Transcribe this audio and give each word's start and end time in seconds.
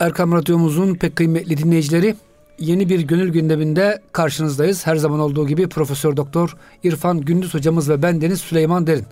Erkam 0.00 0.32
Radyomuzun 0.32 0.94
pek 0.94 1.16
kıymetli 1.16 1.56
dinleyicileri 1.56 2.16
yeni 2.58 2.88
bir 2.88 3.00
gönül 3.00 3.28
gündeminde 3.32 4.02
karşınızdayız. 4.12 4.86
Her 4.86 4.96
zaman 4.96 5.20
olduğu 5.20 5.46
gibi 5.48 5.68
Profesör 5.68 6.16
Doktor 6.16 6.56
İrfan 6.82 7.20
Gündüz 7.20 7.54
hocamız 7.54 7.90
ve 7.90 8.02
ben 8.02 8.20
Deniz 8.20 8.40
Süleyman 8.40 8.86
Derin. 8.86 9.04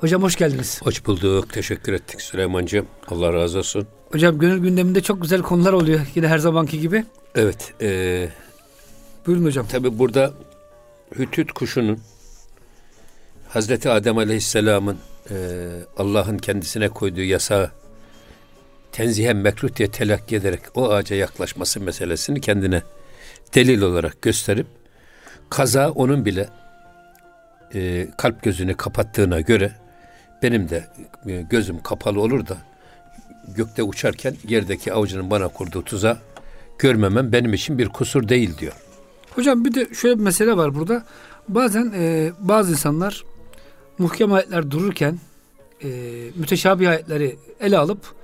Hocam 0.00 0.22
hoş 0.22 0.36
geldiniz. 0.36 0.80
Hoş 0.82 1.06
bulduk. 1.06 1.52
Teşekkür 1.52 1.92
ettik 1.92 2.22
Süleyman'cığım. 2.22 2.86
Allah 3.08 3.32
razı 3.32 3.58
olsun. 3.58 3.86
Hocam 4.12 4.38
gönül 4.38 4.58
gündeminde 4.58 5.00
çok 5.00 5.22
güzel 5.22 5.42
konular 5.42 5.72
oluyor. 5.72 6.00
Yine 6.14 6.28
her 6.28 6.38
zamanki 6.38 6.80
gibi. 6.80 7.04
Evet. 7.34 7.74
E, 7.80 8.28
Buyurun 9.26 9.44
hocam. 9.44 9.66
Tabi 9.66 9.98
burada 9.98 10.32
hütüt 11.18 11.52
kuşunun 11.52 11.98
Hazreti 13.48 13.90
Adem 13.90 14.18
Aleyhisselam'ın 14.18 14.96
e, 15.30 15.34
Allah'ın 15.96 16.38
kendisine 16.38 16.88
koyduğu 16.88 17.22
yasağı 17.22 17.70
tenzihen 18.92 19.36
mekruh 19.36 19.76
diye 19.76 19.90
telakki 19.90 20.36
ederek 20.36 20.60
o 20.74 20.90
ağaca 20.90 21.16
yaklaşması 21.16 21.80
meselesini 21.80 22.40
kendine 22.40 22.82
delil 23.54 23.82
olarak 23.82 24.22
gösterip 24.22 24.66
kaza 25.50 25.90
onun 25.90 26.24
bile 26.24 26.48
e, 27.74 28.08
kalp 28.16 28.42
gözünü 28.42 28.74
kapattığına 28.74 29.40
göre 29.40 29.72
benim 30.42 30.68
de 30.68 30.86
e, 31.26 31.42
gözüm 31.50 31.82
kapalı 31.82 32.20
olur 32.20 32.46
da 32.46 32.56
gökte 33.56 33.82
uçarken 33.82 34.34
yerdeki 34.48 34.92
avcının 34.92 35.30
bana 35.30 35.48
kurduğu 35.48 35.84
tuza 35.84 36.18
görmemem 36.78 37.32
benim 37.32 37.54
için 37.54 37.78
bir 37.78 37.88
kusur 37.88 38.28
değil 38.28 38.58
diyor. 38.58 38.72
Hocam 39.30 39.64
bir 39.64 39.74
de 39.74 39.94
şöyle 39.94 40.18
bir 40.18 40.24
mesele 40.24 40.56
var 40.56 40.74
burada. 40.74 41.04
Bazen 41.48 41.92
e, 41.96 42.30
bazı 42.38 42.70
insanlar 42.70 43.24
muhkem 43.98 44.32
ayetler 44.32 44.70
dururken 44.70 45.18
e, 45.84 45.88
müteşabih 46.34 46.90
ayetleri 46.90 47.36
ele 47.60 47.78
alıp 47.78 48.17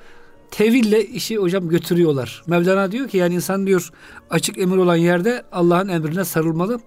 teville 0.55 1.05
işi 1.05 1.37
hocam 1.37 1.69
götürüyorlar. 1.69 2.43
Mevlana 2.47 2.93
diyor 2.93 3.09
ki 3.09 3.17
yani 3.17 3.35
insan 3.35 3.67
diyor 3.67 3.91
açık 4.31 4.59
emir 4.59 4.77
olan 4.77 4.97
yerde 4.97 5.43
Allah'ın 5.53 5.89
emrine 5.89 6.25
sarılmalı. 6.25 6.81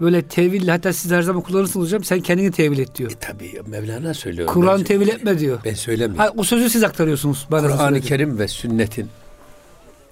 Böyle 0.00 0.22
teville 0.22 0.70
hatta 0.70 0.92
siz 0.92 1.10
her 1.10 1.22
zaman 1.22 1.42
kullanırsınız 1.42 1.86
hocam 1.86 2.04
sen 2.04 2.20
kendini 2.20 2.50
tevil 2.52 2.78
et 2.78 2.98
diyor. 2.98 3.10
E, 3.10 3.14
tabii 3.14 3.60
Mevlana 3.66 4.14
söylüyor. 4.14 4.48
Kur'an 4.48 4.84
tevil 4.84 5.08
etme 5.08 5.38
diyor. 5.38 5.58
Ben 5.64 5.74
söylemiyorum. 5.74 6.18
Ha, 6.18 6.32
o 6.36 6.44
sözü 6.44 6.70
siz 6.70 6.84
aktarıyorsunuz. 6.84 7.46
Kur'an-ı 7.50 8.00
Kerim 8.00 8.38
ve 8.38 8.48
sünnetin 8.48 9.08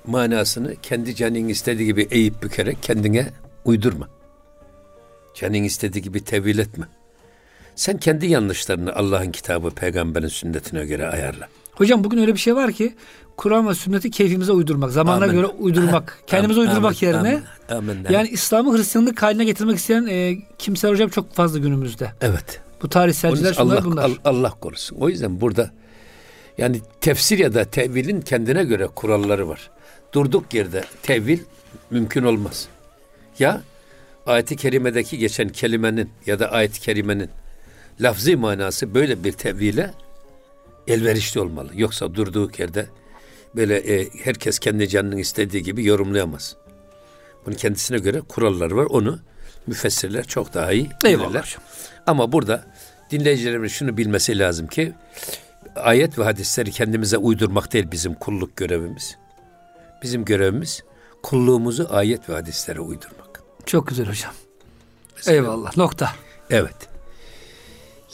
manasını 0.06 0.76
kendi 0.82 1.14
canın 1.14 1.48
istediği 1.48 1.86
gibi 1.86 2.08
eğip 2.10 2.42
bükerek 2.42 2.82
kendine 2.82 3.30
uydurma. 3.64 4.08
Canın 5.34 5.62
istediği 5.62 6.02
gibi 6.02 6.24
tevil 6.24 6.58
etme. 6.58 6.86
Sen 7.76 7.98
kendi 7.98 8.26
yanlışlarını 8.26 8.94
Allah'ın 8.94 9.32
kitabı, 9.32 9.70
peygamberin 9.70 10.28
sünnetine 10.28 10.86
göre 10.86 11.08
ayarla. 11.08 11.48
Hocam 11.74 12.04
bugün 12.04 12.18
öyle 12.18 12.34
bir 12.34 12.38
şey 12.38 12.54
var 12.54 12.72
ki 12.72 12.94
Kur'an 13.36 13.68
ve 13.68 13.74
sünneti 13.74 14.10
keyfimize 14.10 14.52
uydurmak, 14.52 14.92
zamanına 14.92 15.26
göre 15.26 15.46
uydurmak, 15.46 16.22
kendimize 16.26 16.60
amin, 16.60 16.70
uydurmak 16.70 17.02
amin, 17.02 17.12
yerine 17.12 17.42
amin, 17.70 17.88
amin, 17.90 18.06
yani 18.10 18.28
İslam'ı 18.28 18.76
Hristiyanlık 18.76 19.22
haline 19.22 19.44
getirmek 19.44 19.78
isteyen 19.78 20.06
e, 20.06 20.36
kimseler 20.58 20.92
hocam 20.92 21.08
çok 21.08 21.34
fazla 21.34 21.58
günümüzde. 21.58 22.12
Evet. 22.20 22.60
Bu 22.82 22.88
tarihselciler 22.88 23.54
şunlar 23.54 23.76
Allah, 23.76 23.84
bunlar. 23.84 24.10
Allah 24.24 24.50
korusun. 24.50 24.96
O 24.96 25.08
yüzden 25.08 25.40
burada 25.40 25.70
yani 26.58 26.80
tefsir 27.00 27.38
ya 27.38 27.54
da 27.54 27.64
tevilin 27.64 28.20
kendine 28.20 28.64
göre 28.64 28.86
kuralları 28.86 29.48
var. 29.48 29.70
Durduk 30.12 30.54
yerde 30.54 30.84
tevil 31.02 31.38
mümkün 31.90 32.22
olmaz. 32.22 32.68
Ya 33.38 33.62
ayet-i 34.26 34.56
kerimedeki 34.56 35.18
geçen 35.18 35.48
kelimenin 35.48 36.10
ya 36.26 36.38
da 36.38 36.52
ayet-i 36.52 36.80
kerimenin 36.80 37.30
lafzi 38.00 38.36
manası 38.36 38.94
böyle 38.94 39.24
bir 39.24 39.32
tevhile 39.32 39.90
elverişli 40.88 41.40
olmalı. 41.40 41.70
Yoksa 41.74 42.14
durduğu 42.14 42.50
yerde 42.58 42.86
böyle 43.56 43.76
e, 43.76 44.08
herkes 44.24 44.58
kendi 44.58 44.88
canının 44.88 45.16
istediği 45.16 45.62
gibi 45.62 45.84
yorumlayamaz. 45.84 46.56
Bunun 47.46 47.56
kendisine 47.56 47.98
göre 47.98 48.20
kurallar 48.20 48.70
var. 48.70 48.84
Onu 48.84 49.18
müfessirler 49.66 50.24
çok 50.24 50.54
daha 50.54 50.72
iyi 50.72 50.90
bilirler. 51.04 51.56
Ama 52.06 52.32
burada 52.32 52.64
dinleyicilerimiz 53.10 53.72
şunu 53.72 53.96
bilmesi 53.96 54.38
lazım 54.38 54.66
ki 54.66 54.92
ayet 55.76 56.18
ve 56.18 56.24
hadisleri 56.24 56.70
kendimize 56.70 57.16
uydurmak 57.16 57.72
değil 57.72 57.90
bizim 57.90 58.14
kulluk 58.14 58.56
görevimiz. 58.56 59.16
Bizim 60.02 60.24
görevimiz 60.24 60.82
kulluğumuzu 61.22 61.88
ayet 61.90 62.28
ve 62.28 62.32
hadislere 62.32 62.80
uydurmak. 62.80 63.42
Çok 63.66 63.88
güzel 63.88 64.06
hocam. 64.06 64.32
Mesela, 65.16 65.36
Eyvallah. 65.36 65.76
Nokta. 65.76 66.10
Evet. 66.50 66.76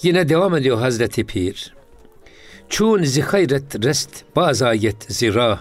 Yine 0.02 0.28
devam 0.28 0.56
ediyor 0.56 0.78
Hazreti 0.78 1.26
Pir. 1.26 1.74
Çun 2.70 3.02
zihayret 3.02 3.84
rest 3.84 4.24
bazayet 4.36 5.02
zira. 5.08 5.60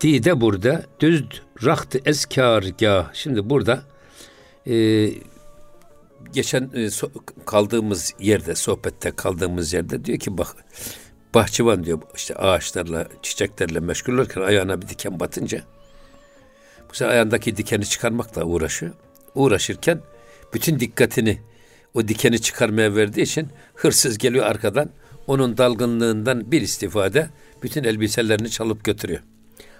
Dide 0.00 0.40
burada 0.40 0.84
düz 1.00 1.24
raht 1.64 1.96
eskargah. 2.06 3.14
Şimdi 3.14 3.50
burada 3.50 3.82
e, 4.66 5.08
geçen 6.32 6.70
e, 6.74 6.90
so, 6.90 7.10
kaldığımız 7.46 8.14
yerde 8.20 8.54
sohbette 8.54 9.10
kaldığımız 9.10 9.72
yerde 9.72 10.04
diyor 10.04 10.18
ki 10.18 10.38
bak 10.38 10.56
bahçıvan 11.34 11.84
diyor 11.84 11.98
işte 12.16 12.34
ağaçlarla 12.34 13.08
çiçeklerle 13.22 13.80
meşgul 13.80 14.12
olurken 14.12 14.40
ayağına 14.40 14.82
bir 14.82 14.88
diken 14.88 15.20
batınca 15.20 15.62
bu 16.90 16.94
sefer 16.94 17.12
ayağındaki 17.12 17.56
dikeni 17.56 17.86
çıkarmakla 17.86 18.44
uğraşıyor. 18.44 18.92
Uğraşırken 19.34 20.00
bütün 20.54 20.80
dikkatini 20.80 21.38
o 21.94 22.08
dikeni 22.08 22.40
çıkarmaya 22.40 22.94
verdiği 22.94 23.22
için 23.22 23.48
hırsız 23.74 24.18
geliyor 24.18 24.46
arkadan 24.46 24.90
onun 25.26 25.56
dalgınlığından 25.56 26.52
bir 26.52 26.60
istifade 26.60 27.30
bütün 27.62 27.84
elbiselerini 27.84 28.50
çalıp 28.50 28.84
götürüyor. 28.84 29.20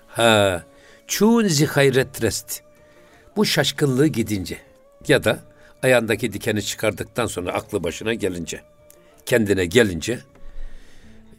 Ha, 0.06 0.62
çun 1.06 1.48
zihayret 1.48 2.22
rest. 2.22 2.62
Bu 3.36 3.44
şaşkınlığı 3.44 4.06
gidince 4.06 4.58
ya 5.08 5.24
da 5.24 5.38
ayağındaki 5.82 6.32
dikeni 6.32 6.62
çıkardıktan 6.62 7.26
sonra 7.26 7.52
aklı 7.52 7.84
başına 7.84 8.14
gelince, 8.14 8.60
kendine 9.26 9.66
gelince 9.66 10.18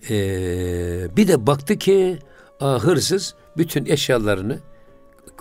ee, 0.10 1.16
bir 1.18 1.28
de 1.28 1.48
baktı 1.48 1.78
ki 1.78 2.20
aa, 2.60 2.80
hırsız 2.80 3.36
bütün 3.58 3.86
eşyalarını 3.86 4.60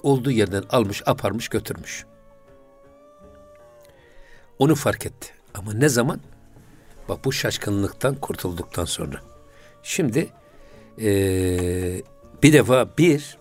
olduğu 0.02 0.30
yerden 0.30 0.64
almış, 0.70 1.02
aparmış, 1.06 1.48
götürmüş. 1.48 2.04
Onu 4.58 4.74
fark 4.74 5.06
etti. 5.06 5.28
Ama 5.54 5.72
ne 5.72 5.88
zaman? 5.88 6.20
Bak 7.08 7.24
bu 7.24 7.32
şaşkınlıktan 7.32 8.14
kurtulduktan 8.14 8.84
sonra. 8.84 9.20
Şimdi 9.82 10.28
ee, 11.00 12.02
bir 12.42 12.52
defa 12.52 12.88
bir 12.98 13.38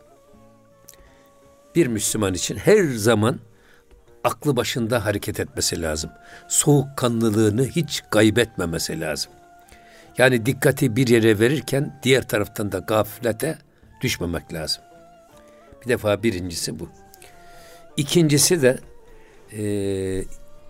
bir 1.75 1.87
Müslüman 1.87 2.33
için 2.33 2.55
her 2.57 2.83
zaman 2.83 3.39
aklı 4.23 4.55
başında 4.55 5.05
hareket 5.05 5.39
etmesi 5.39 5.81
lazım. 5.81 6.11
Soğukkanlılığını 6.47 7.65
hiç 7.65 8.03
kaybetmemesi 8.11 9.01
lazım. 9.01 9.31
Yani 10.17 10.45
dikkati 10.45 10.95
bir 10.95 11.07
yere 11.07 11.39
verirken 11.39 11.99
diğer 12.03 12.27
taraftan 12.27 12.71
da 12.71 12.79
gaflete 12.79 13.57
düşmemek 14.01 14.53
lazım. 14.53 14.83
Bir 15.83 15.89
defa 15.89 16.23
birincisi 16.23 16.79
bu. 16.79 16.89
İkincisi 17.97 18.61
de 18.61 18.77
e, 19.51 19.63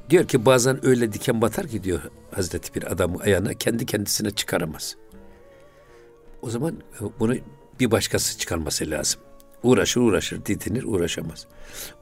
diyor 0.10 0.28
ki 0.28 0.46
bazen 0.46 0.86
öyle 0.86 1.14
diken 1.14 1.42
batar 1.42 1.68
ki 1.68 1.84
diyor 1.84 2.02
Hazreti 2.32 2.76
bir 2.76 2.92
adamı 2.92 3.20
ayağına 3.20 3.54
kendi 3.54 3.86
kendisine 3.86 4.32
çıkaramaz. 4.32 4.96
O 6.42 6.50
zaman 6.50 6.78
bunu 7.20 7.36
bir 7.80 7.92
başkası 7.92 8.38
çıkarması 8.38 8.90
lazım. 8.90 9.22
Uğraşır 9.64 10.02
uğraşır 10.02 10.46
didinir 10.46 10.84
uğraşamaz. 10.84 11.48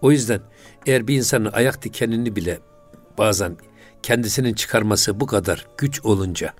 O 0.02 0.12
yüzden 0.12 0.42
eğer 0.86 1.08
bir 1.08 1.16
insanın 1.16 1.52
ayak 1.52 1.84
dikenini 1.84 2.36
bile 2.36 2.60
bazen 3.18 3.58
kendisinin 4.04 4.54
çıkarması 4.54 5.20
bu 5.20 5.26
kadar 5.26 5.68
güç 5.78 6.06
olunca 6.06 6.54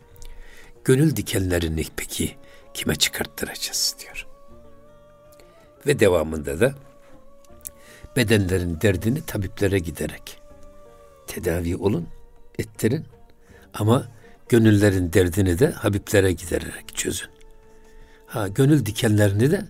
gönül 0.86 1.16
dikenlerini 1.16 1.86
peki 1.96 2.36
kime 2.74 2.96
çıkarttıracağız 2.96 3.96
diyor. 4.00 4.28
Ve 5.88 6.00
devamında 6.00 6.60
da 6.60 6.74
bedenlerin 8.16 8.82
derdini 8.82 9.26
tabiplere 9.26 9.80
giderek 9.80 10.43
tedavi 11.34 11.78
olun, 11.78 12.08
ettirin 12.60 13.06
ama 13.74 14.08
gönüllerin 14.50 15.14
derdini 15.14 15.60
de 15.60 15.72
Habiblere 15.72 16.32
gidererek 16.32 16.96
çözün. 16.96 17.30
Ha, 18.26 18.48
gönül 18.48 18.86
dikenlerini 18.86 19.52
de 19.52 19.62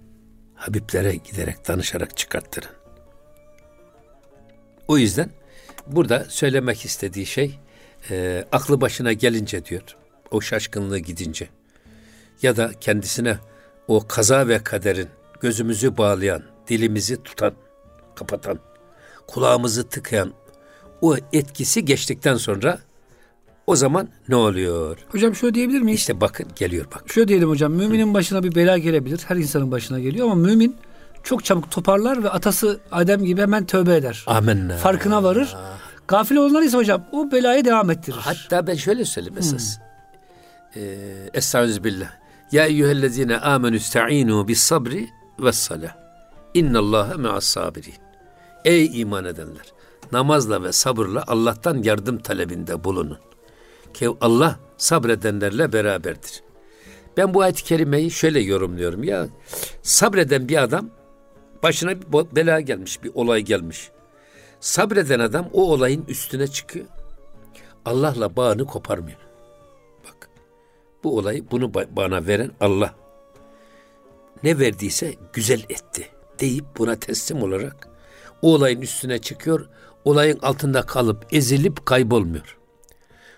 Habiblere 0.56 1.15
giderek 1.15 1.68
danışarak 1.68 2.18
çıkarttırın. 2.18 2.69
O 4.88 4.98
yüzden 4.98 5.30
burada 5.88 6.25
söylemek 6.30 6.86
istediği 6.86 7.25
şey 7.25 7.60
e, 8.10 8.45
aklı 8.51 8.81
başına 8.81 9.13
gelince 9.13 9.65
diyor. 9.65 9.98
O 10.31 10.42
şaşkınlığı 10.42 11.00
gidince 11.00 11.50
ya 12.42 12.57
da 12.57 12.71
kendisine 12.81 13.38
o 13.88 14.07
kaza 14.07 14.48
ve 14.48 14.63
kaderin 14.63 15.10
gözümüzü 15.42 15.98
bağlayan, 15.98 16.44
dilimizi 16.68 17.24
tutan, 17.24 17.54
kapatan, 18.15 18.60
kulağımızı 19.27 19.89
tıkayan 19.89 20.33
o 21.03 21.15
etkisi 21.33 21.85
geçtikten 21.85 22.35
sonra 22.35 22.79
O 23.67 23.75
zaman 23.75 24.07
ne 24.29 24.35
oluyor? 24.35 24.97
Hocam 25.09 25.35
şöyle 25.35 25.53
diyebilir 25.53 25.81
miyiz? 25.81 26.00
İşte 26.00 26.21
bakın 26.21 26.47
geliyor 26.55 26.85
bak. 26.95 27.03
Şöyle 27.13 27.27
diyelim 27.27 27.50
hocam. 27.50 27.73
Müminin 27.73 28.13
başına 28.13 28.44
bir 28.44 28.55
bela 28.55 28.77
gelebilir. 28.77 29.21
Her 29.27 29.35
insanın 29.35 29.71
başına 29.71 30.00
geliyor 30.00 30.25
ama 30.25 30.35
mümin 30.35 30.75
çok 31.23 31.45
çabuk 31.45 31.71
toparlar 31.71 32.23
ve 32.23 32.29
atası 32.29 32.79
Adem 32.91 33.23
gibi 33.23 33.41
hemen 33.41 33.65
tövbe 33.65 33.95
eder. 33.95 34.23
Amenna. 34.27 34.77
Farkına 34.77 35.23
varır. 35.23 35.55
Gafil 36.07 36.35
olanlar 36.35 36.61
ise 36.61 36.77
hocam 36.77 37.05
o 37.11 37.31
belayı 37.31 37.65
devam 37.65 37.89
ettirir. 37.91 38.17
Hatta 38.19 38.67
ben 38.67 38.75
şöyle 38.75 39.05
söyleyeyim 39.05 39.38
esas. 39.38 39.77
Ee, 40.75 40.95
Estağfirullah. 41.33 42.11
Ya 42.51 42.65
eyyühellezine 42.65 43.38
amenü 43.38 43.77
ista'inu 43.77 44.47
bis 44.47 44.59
sabri 44.59 45.09
ve 45.39 45.51
salah. 45.51 45.95
İnnallâhe 46.53 47.15
me'as 47.15 47.45
sabirin. 47.45 47.94
Ey 48.65 49.01
iman 49.01 49.25
edenler! 49.25 49.73
Namazla 50.11 50.63
ve 50.63 50.71
sabırla 50.71 51.23
Allah'tan 51.27 51.83
yardım 51.83 52.17
talebinde 52.17 52.83
bulunun. 52.83 53.19
Ki 53.94 54.09
Allah 54.21 54.59
sabredenlerle 54.77 55.73
beraberdir. 55.73 56.44
Ben 57.17 57.33
bu 57.33 57.41
ayet-i 57.41 57.63
kerimeyi 57.63 58.11
şöyle 58.11 58.39
yorumluyorum. 58.39 59.03
Ya 59.03 59.27
sabreden 59.81 60.50
bir 60.50 60.63
adam 60.63 60.89
başına 61.63 62.01
bir 62.01 62.35
bela 62.35 62.59
gelmiş, 62.59 63.03
bir 63.03 63.11
olay 63.15 63.41
gelmiş. 63.41 63.91
Sabreden 64.59 65.19
adam 65.19 65.50
o 65.53 65.71
olayın 65.71 66.05
üstüne 66.07 66.47
çıkıyor. 66.47 66.85
Allah'la 67.85 68.35
bağını 68.35 68.65
koparmıyor. 68.65 69.19
Bak 70.05 70.29
bu 71.03 71.17
olayı 71.17 71.51
bunu 71.51 71.73
bana 71.73 72.27
veren 72.27 72.51
Allah. 72.59 72.95
Ne 74.44 74.59
verdiyse 74.59 75.15
güzel 75.33 75.59
etti 75.59 76.09
deyip 76.39 76.65
buna 76.77 76.95
teslim 76.95 77.44
olarak 77.44 77.88
o 78.41 78.53
olayın 78.53 78.81
üstüne 78.81 79.17
çıkıyor. 79.19 79.67
Olayın 80.05 80.39
altında 80.39 80.81
kalıp 80.81 81.25
ezilip 81.31 81.85
kaybolmuyor. 81.85 82.57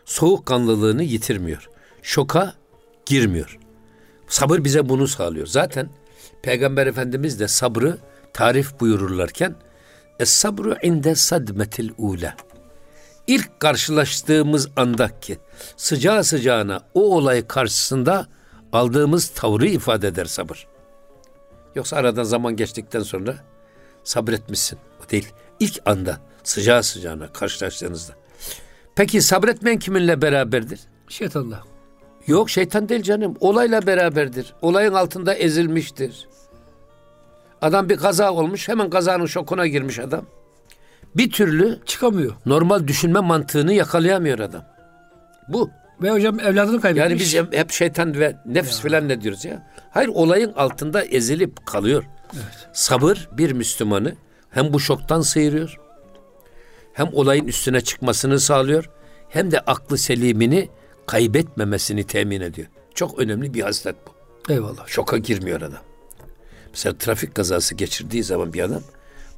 Soğukkanlılığını 0.06 1.04
yitirmiyor. 1.04 1.70
Şoka 2.02 2.54
girmiyor. 3.06 3.60
Sabır 4.28 4.64
bize 4.64 4.90
bunu 4.90 5.08
sağlıyor. 5.08 5.48
Zaten 5.48 5.90
Peygamber 6.42 6.88
Efendimiz 6.88 7.40
de 7.40 7.48
sabrı 7.48 7.98
tarif 8.34 8.80
buyururlarken 8.80 9.56
Es 10.20 10.30
sabru 10.30 10.76
inde 10.84 11.16
sadmetil 11.16 11.90
ula. 11.98 12.36
İlk 13.28 13.60
karşılaştığımız 13.60 14.70
andaki 14.76 15.38
sıcağı 15.78 16.24
sıcağına 16.24 16.82
o 16.94 17.16
olay 17.16 17.48
karşısında 17.48 18.28
aldığımız 18.74 19.28
tavrı 19.28 19.68
ifade 19.68 20.08
eder 20.08 20.26
sabır. 20.26 20.68
Yoksa 21.76 21.96
aradan 21.96 22.24
zaman 22.24 22.56
geçtikten 22.56 23.00
sonra 23.00 23.36
sabretmişsin. 24.04 24.80
O 25.06 25.10
değil. 25.10 25.28
İlk 25.60 25.82
anda 25.86 26.20
sıcağı 26.46 26.84
sıcağına 26.84 27.34
karşılaştığınızda. 27.34 28.14
Peki 28.96 29.22
sabretmeyen 29.22 29.80
kiminle 29.80 30.22
beraberdir? 30.22 30.80
Şeytanla. 31.10 31.64
Yok 32.28 32.50
şeytan 32.50 32.90
değil 32.90 33.04
canım. 33.04 33.36
Olayla 33.40 33.88
beraberdir. 33.88 34.54
Olayın 34.62 34.94
altında 34.94 35.36
ezilmiştir. 35.36 36.28
Adam 37.62 37.90
bir 37.90 37.98
kaza 37.98 38.34
olmuş 38.34 38.70
hemen 38.70 38.90
kazanın 38.90 39.26
şokuna 39.26 39.68
girmiş 39.68 40.00
adam. 40.00 40.26
Bir 41.16 41.32
türlü 41.32 41.80
çıkamıyor. 41.86 42.34
Normal 42.46 42.88
düşünme 42.88 43.20
mantığını 43.20 43.74
yakalayamıyor 43.74 44.40
adam. 44.40 44.64
Bu. 45.48 45.70
Ve 46.02 46.12
hocam 46.12 46.40
evladını 46.40 46.82
kaybetmiş. 46.82 47.34
Yani 47.34 47.50
biz 47.52 47.60
hep 47.60 47.72
şeytan 47.72 48.20
ve 48.20 48.36
nefs 48.46 48.84
ya. 48.84 48.90
falan 48.90 49.10
ne 49.10 49.22
diyoruz 49.22 49.46
ya. 49.46 49.68
Hayır 49.92 50.10
olayın 50.14 50.54
altında 50.54 51.04
ezilip 51.04 51.66
kalıyor. 51.66 52.04
Evet. 52.34 52.70
Sabır 52.74 53.30
bir 53.32 53.52
Müslümanı 53.52 54.16
hem 54.50 54.74
bu 54.74 54.80
şoktan 54.80 55.22
sıyırıyor. 55.22 55.80
Hem 56.96 57.10
olayın 57.14 57.48
üstüne 57.48 57.82
çıkmasını 57.82 58.40
sağlıyor. 58.40 58.90
Hem 59.30 59.52
de 59.52 59.60
aklı 59.60 59.98
selimini 59.98 60.70
kaybetmemesini 61.06 62.04
temin 62.04 62.42
ediyor. 62.42 62.68
Çok 62.94 63.20
önemli 63.20 63.54
bir 63.54 63.62
haslet 63.62 63.96
bu. 64.08 64.12
Eyvallah. 64.54 64.88
Şoka 64.88 65.18
girmiyor 65.18 65.62
adam. 65.62 65.82
Mesela 66.72 66.98
trafik 66.98 67.36
kazası 67.36 67.76
geçirdiği 67.76 68.24
zaman 68.24 68.54
bir 68.54 68.62
adam 68.64 68.82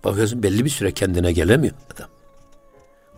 bakıyorsun 0.03 0.43
belli 0.43 0.65
bir 0.65 0.69
süre 0.69 0.91
kendine 0.91 1.31
gelemiyor 1.31 1.73
adam. 1.95 2.09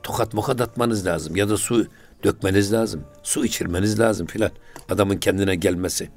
Tokat 0.03 0.33
mokat 0.33 0.61
atmanız 0.61 1.05
lazım 1.05 1.35
ya 1.35 1.49
da 1.49 1.57
su 1.57 1.87
dökmeniz 2.23 2.73
lazım. 2.73 3.03
Su 3.23 3.45
içirmeniz 3.45 3.99
lazım 3.99 4.27
filan. 4.27 4.51
Adamın 4.89 5.17
kendine 5.17 5.55
gelmesi. 5.55 6.09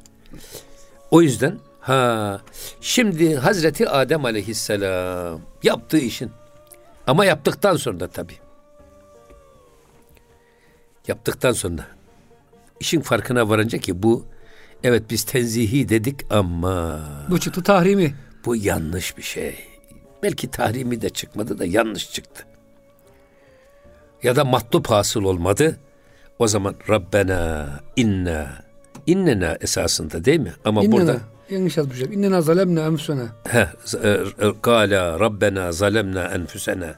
O 1.10 1.22
yüzden 1.22 1.58
ha 1.80 2.40
şimdi 2.80 3.36
Hazreti 3.36 3.88
Adem 3.88 4.24
Aleyhisselam 4.24 5.40
yaptığı 5.62 5.98
işin 5.98 6.30
ama 7.06 7.24
yaptıktan 7.24 7.76
sonra 7.76 8.08
tabi. 8.08 8.32
Yaptıktan 11.08 11.52
sonra 11.52 11.86
işin 12.80 13.00
farkına 13.00 13.48
varınca 13.48 13.78
ki 13.78 14.02
bu 14.02 14.26
Evet 14.84 15.02
biz 15.10 15.24
tenzihi 15.24 15.88
dedik 15.88 16.32
ama... 16.32 17.00
Bu 17.30 17.40
çıktı 17.40 17.62
tahrimi. 17.62 18.14
Bu 18.44 18.56
yanlış 18.56 19.16
bir 19.16 19.22
şey. 19.22 19.56
Belki 20.22 20.50
tahrimi 20.50 21.02
de 21.02 21.10
çıkmadı 21.10 21.58
da 21.58 21.66
yanlış 21.66 22.12
çıktı. 22.12 22.46
Ya 24.22 24.36
da 24.36 24.44
matlup 24.44 24.90
hasıl 24.90 25.24
olmadı. 25.24 25.76
O 26.38 26.48
zaman 26.48 26.74
Rabbena 26.88 27.68
inna 27.96 28.64
innena 29.06 29.56
esasında 29.60 30.24
değil 30.24 30.40
mi? 30.40 30.52
Ama 30.64 30.84
innena, 30.84 30.92
burada 30.92 31.20
yanlış 31.52 31.76
yazmışım. 31.76 32.12
İnnena 32.12 32.42
zalemna 32.42 32.80
enfusena. 32.80 33.26
He, 33.48 33.68
Kala 34.62 35.20
Rabbena 35.20 35.72
zalemna 35.72 36.24
enfusena 36.24 36.94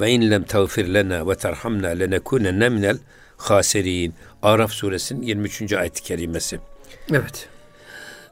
ve 0.00 0.10
in 0.10 0.30
lem 0.30 0.42
tağfir 0.42 0.94
lena 0.94 1.28
ve 1.28 1.34
terhamna 1.34 1.88
lenekunenne 1.88 2.68
minel 2.68 2.98
hasirin. 3.36 4.14
Araf 4.42 4.70
suresinin 4.72 5.22
23. 5.22 5.72
ayet-i 5.72 6.02
kerimesi. 6.02 6.60
Evet. 7.12 7.48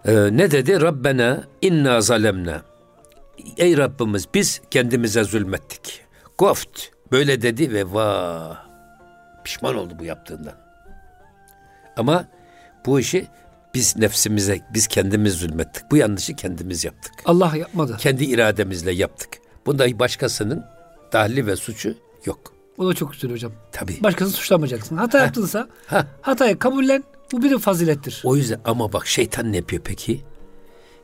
Ee, 0.06 0.12
ne 0.12 0.50
dedi? 0.50 0.80
Rabbena 0.80 1.44
inna 1.62 2.00
zalemna. 2.00 2.62
Ey 3.56 3.76
Rabbimiz 3.76 4.28
biz 4.34 4.60
kendimize 4.70 5.24
zulmettik. 5.24 6.00
Goft 6.38 6.80
böyle 7.12 7.42
dedi 7.42 7.72
ve 7.72 7.92
vah 7.92 8.66
pişman 9.44 9.76
oldu 9.76 9.94
bu 9.98 10.04
yaptığından. 10.04 10.54
Ama 11.96 12.24
bu 12.86 13.00
işi 13.00 13.26
biz 13.76 13.96
nefsimize, 13.96 14.60
biz 14.74 14.86
kendimiz 14.86 15.34
zulmettik. 15.34 15.82
Bu 15.90 15.96
yanlışı 15.96 16.36
kendimiz 16.36 16.84
yaptık. 16.84 17.12
Allah 17.24 17.56
yapmadı. 17.56 17.96
Kendi 18.00 18.24
irademizle 18.24 18.92
yaptık. 18.92 19.28
Bunda 19.66 19.98
başkasının 19.98 20.64
dahli 21.12 21.46
ve 21.46 21.56
suçu 21.56 21.94
yok. 22.24 22.52
O 22.78 22.88
da 22.88 22.94
çok 22.94 23.12
güzel 23.12 23.30
hocam. 23.30 23.52
Tabii. 23.72 24.02
Başkasını 24.02 24.34
suçlamayacaksın. 24.34 24.96
Hata 24.96 25.18
yaptınsa 25.18 25.68
hatayı 26.20 26.58
kabullen. 26.58 27.04
Bu 27.32 27.42
bir 27.42 27.58
fazilettir. 27.58 28.20
O 28.24 28.36
yüzden 28.36 28.60
ama 28.64 28.92
bak 28.92 29.06
şeytan 29.06 29.52
ne 29.52 29.56
yapıyor 29.56 29.82
peki? 29.84 30.20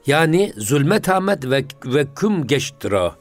Yani 0.07 0.53
zulmet 0.57 1.09
Ahmet 1.09 1.45
ve, 1.51 1.65
ve 1.87 2.07
küm 2.17 2.47
geçtira 2.47 3.17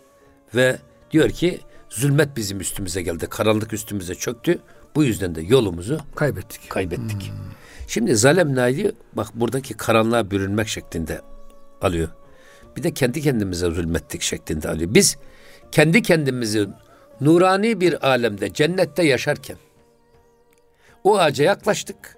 ve 0.55 0.79
diyor 1.11 1.29
ki 1.29 1.59
zulmet 1.89 2.37
bizim 2.37 2.59
üstümüze 2.59 3.01
geldi. 3.01 3.27
Karanlık 3.29 3.73
üstümüze 3.73 4.15
çöktü. 4.15 4.59
Bu 4.95 5.03
yüzden 5.03 5.35
de 5.35 5.41
yolumuzu 5.41 5.99
kaybettik. 6.15 6.69
Kaybettik. 6.69 7.27
Hmm. 7.27 7.60
Şimdi 7.91 8.15
zalem 8.15 8.55
naydi 8.55 8.91
bak 9.13 9.27
buradaki 9.35 9.73
karanlığa 9.73 10.31
bürünmek 10.31 10.67
şeklinde 10.67 11.21
alıyor. 11.81 12.09
Bir 12.75 12.83
de 12.83 12.91
kendi 12.91 13.21
kendimize 13.21 13.69
zulmettik 13.69 14.21
şeklinde 14.21 14.69
alıyor. 14.69 14.93
Biz 14.93 15.17
kendi 15.71 16.01
kendimizi 16.01 16.67
nurani 17.21 17.81
bir 17.81 18.07
alemde 18.07 18.53
cennette 18.53 19.03
yaşarken 19.03 19.57
o 21.03 21.17
ağaca 21.17 21.45
yaklaştık 21.45 22.17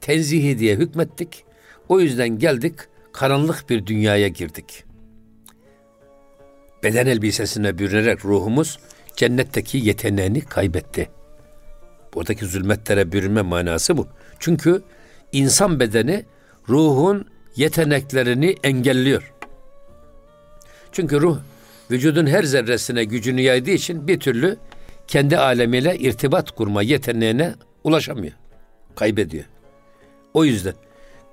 tenzihi 0.00 0.58
diye 0.58 0.76
hükmettik. 0.76 1.44
O 1.88 2.00
yüzden 2.00 2.28
geldik 2.28 2.74
karanlık 3.12 3.70
bir 3.70 3.86
dünyaya 3.86 4.28
girdik. 4.28 4.84
Beden 6.82 7.06
elbisesine 7.06 7.78
bürünerek 7.78 8.24
ruhumuz 8.24 8.78
cennetteki 9.16 9.78
yeteneğini 9.78 10.40
kaybetti. 10.40 11.10
Buradaki 12.14 12.46
zulmetlere 12.46 13.12
bürünme 13.12 13.42
manası 13.42 13.96
bu. 13.96 14.08
Çünkü 14.38 14.82
insan 15.32 15.80
bedeni 15.80 16.24
ruhun 16.68 17.26
yeteneklerini 17.56 18.56
engelliyor. 18.64 19.32
Çünkü 20.92 21.20
ruh 21.20 21.38
vücudun 21.90 22.26
her 22.26 22.42
zerresine 22.42 23.04
gücünü 23.04 23.40
yaydığı 23.40 23.70
için 23.70 24.08
bir 24.08 24.20
türlü 24.20 24.56
kendi 25.06 25.38
alemiyle 25.38 25.98
irtibat 25.98 26.50
kurma 26.50 26.82
yeteneğine 26.82 27.54
ulaşamıyor. 27.84 28.32
Kaybediyor. 28.96 29.44
O 30.34 30.44
yüzden 30.44 30.74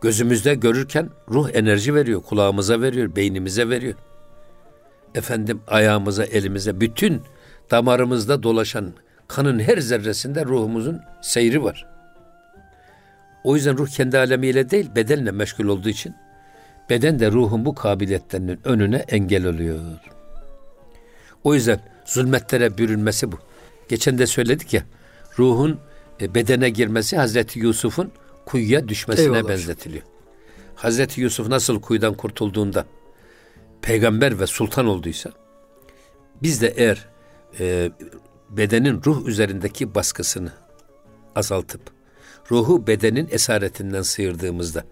gözümüzde 0.02 0.56
görürken 0.56 1.10
ruh 1.30 1.50
enerji 1.54 1.96
veriyor, 1.96 2.22
kulağımıza 2.22 2.82
veriyor, 2.82 3.16
beynimize 3.16 3.70
veriyor. 3.70 3.96
Efendim 5.16 5.62
ayağımıza, 5.68 6.26
elimize, 6.26 6.82
bütün 6.82 7.22
damarımızda 7.72 8.44
dolaşan 8.44 8.94
kanın 9.28 9.60
her 9.60 9.78
zerresinde 9.78 10.46
ruhumuzun 10.46 11.00
seyri 11.22 11.64
var. 11.64 11.99
O 13.44 13.56
yüzden 13.56 13.78
ruh 13.78 13.88
kendi 13.88 14.18
alemiyle 14.18 14.70
değil, 14.70 14.90
bedenle 14.96 15.32
meşgul 15.32 15.66
olduğu 15.66 15.90
için 15.90 16.16
beden 16.90 17.20
de 17.20 17.32
ruhun 17.32 17.66
bu 17.66 17.76
kabiliyetlerinin 17.76 18.60
önüne 18.64 18.98
engel 18.98 19.46
oluyor. 19.46 19.80
O 21.44 21.54
yüzden 21.54 21.80
zulmetlere 22.06 22.78
bürünmesi 22.78 23.32
bu. 23.32 23.36
Geçen 23.90 24.18
de 24.18 24.28
söyledik 24.28 24.74
ya, 24.74 24.84
ruhun 25.40 25.80
e, 26.22 26.36
bedene 26.36 26.70
girmesi 26.70 27.18
Hazreti 27.18 27.60
Yusuf'un 27.60 28.12
kuyuya 28.46 28.88
düşmesine 28.88 29.26
Eyvallah. 29.26 29.50
benzetiliyor. 29.50 30.04
Hazreti 30.76 31.22
Yusuf 31.22 31.48
nasıl 31.48 31.82
kuyudan 31.82 32.14
kurtulduğunda 32.14 32.86
peygamber 33.82 34.40
ve 34.40 34.48
sultan 34.48 34.86
olduysa 34.86 35.32
biz 36.44 36.62
de 36.62 36.68
eğer 36.68 37.08
e, 37.60 37.92
bedenin 38.50 39.02
ruh 39.06 39.28
üzerindeki 39.28 39.96
baskısını 39.96 40.52
azaltıp 41.36 41.82
ruhu 42.52 42.88
bedenin 42.88 43.28
esaretinden 43.32 44.02
sıyırdığımızda 44.02 44.84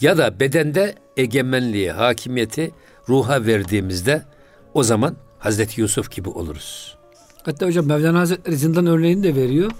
ya 0.00 0.18
da 0.18 0.40
bedende 0.40 0.94
egemenliği, 1.16 1.90
hakimiyeti 1.92 2.70
ruha 3.08 3.46
verdiğimizde 3.46 4.22
o 4.74 4.82
zaman 4.82 5.16
Hazreti 5.38 5.80
Yusuf 5.80 6.10
gibi 6.10 6.28
oluruz. 6.28 6.96
Hatta 7.42 7.66
hocam 7.66 7.86
Mevlana 7.86 8.18
Hazretleri 8.20 8.56
zindan 8.56 8.86
örneğini 8.86 9.22
de 9.22 9.34
veriyor. 9.34 9.70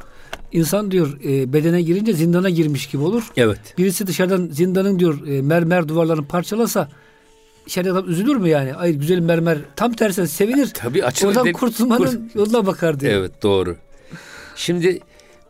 İnsan 0.52 0.90
diyor 0.90 1.18
e, 1.24 1.52
bedene 1.52 1.82
girince 1.82 2.12
zindana 2.12 2.50
girmiş 2.50 2.86
gibi 2.86 3.02
olur. 3.02 3.30
Evet. 3.36 3.58
Birisi 3.78 4.06
dışarıdan 4.06 4.48
zindanın 4.52 4.98
diyor 4.98 5.26
e, 5.26 5.42
mermer 5.42 5.88
duvarlarını 5.88 6.26
parçalasa 6.26 6.88
içeride 7.66 7.92
adam 7.92 8.08
üzülür 8.10 8.36
mü 8.36 8.48
yani? 8.48 8.74
Ay 8.74 8.92
güzel 8.94 9.18
mermer. 9.18 9.58
Tam 9.76 9.92
tersine 9.92 10.26
sevinir. 10.26 10.70
Tabii 10.74 11.04
açılır. 11.04 11.28
Oradan 11.30 11.44
de- 11.46 11.52
kurtulmanın 11.52 12.04
kurt- 12.04 12.34
yoluna 12.34 12.66
bakar 12.66 13.00
diyor. 13.00 13.12
Evet 13.12 13.42
doğru. 13.42 13.76
Şimdi 14.56 15.00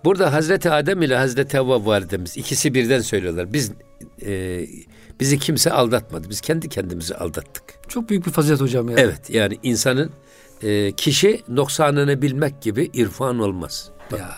burada 0.04 0.32
Hazreti 0.32 0.70
Adem 0.70 1.02
ile 1.02 1.16
Hazreti 1.16 1.56
Havva 1.56 1.86
validemiz 1.86 2.36
ikisi 2.36 2.74
birden 2.74 3.00
söylüyorlar. 3.00 3.52
Biz 3.52 3.72
e, 4.26 4.66
bizi 5.20 5.38
kimse 5.38 5.72
aldatmadı. 5.72 6.30
Biz 6.30 6.40
kendi 6.40 6.68
kendimizi 6.68 7.14
aldattık. 7.14 7.64
Çok 7.88 8.08
büyük 8.08 8.26
bir 8.26 8.30
fazilet 8.30 8.60
hocam 8.60 8.88
ya. 8.88 8.96
Evet 8.98 9.30
yani 9.30 9.58
insanın 9.62 10.10
e, 10.62 10.92
kişi 10.92 11.42
noksanını 11.48 12.22
bilmek 12.22 12.62
gibi 12.62 12.90
irfan 12.92 13.38
olmaz. 13.38 13.90
Bak, 14.12 14.20
Ya. 14.20 14.30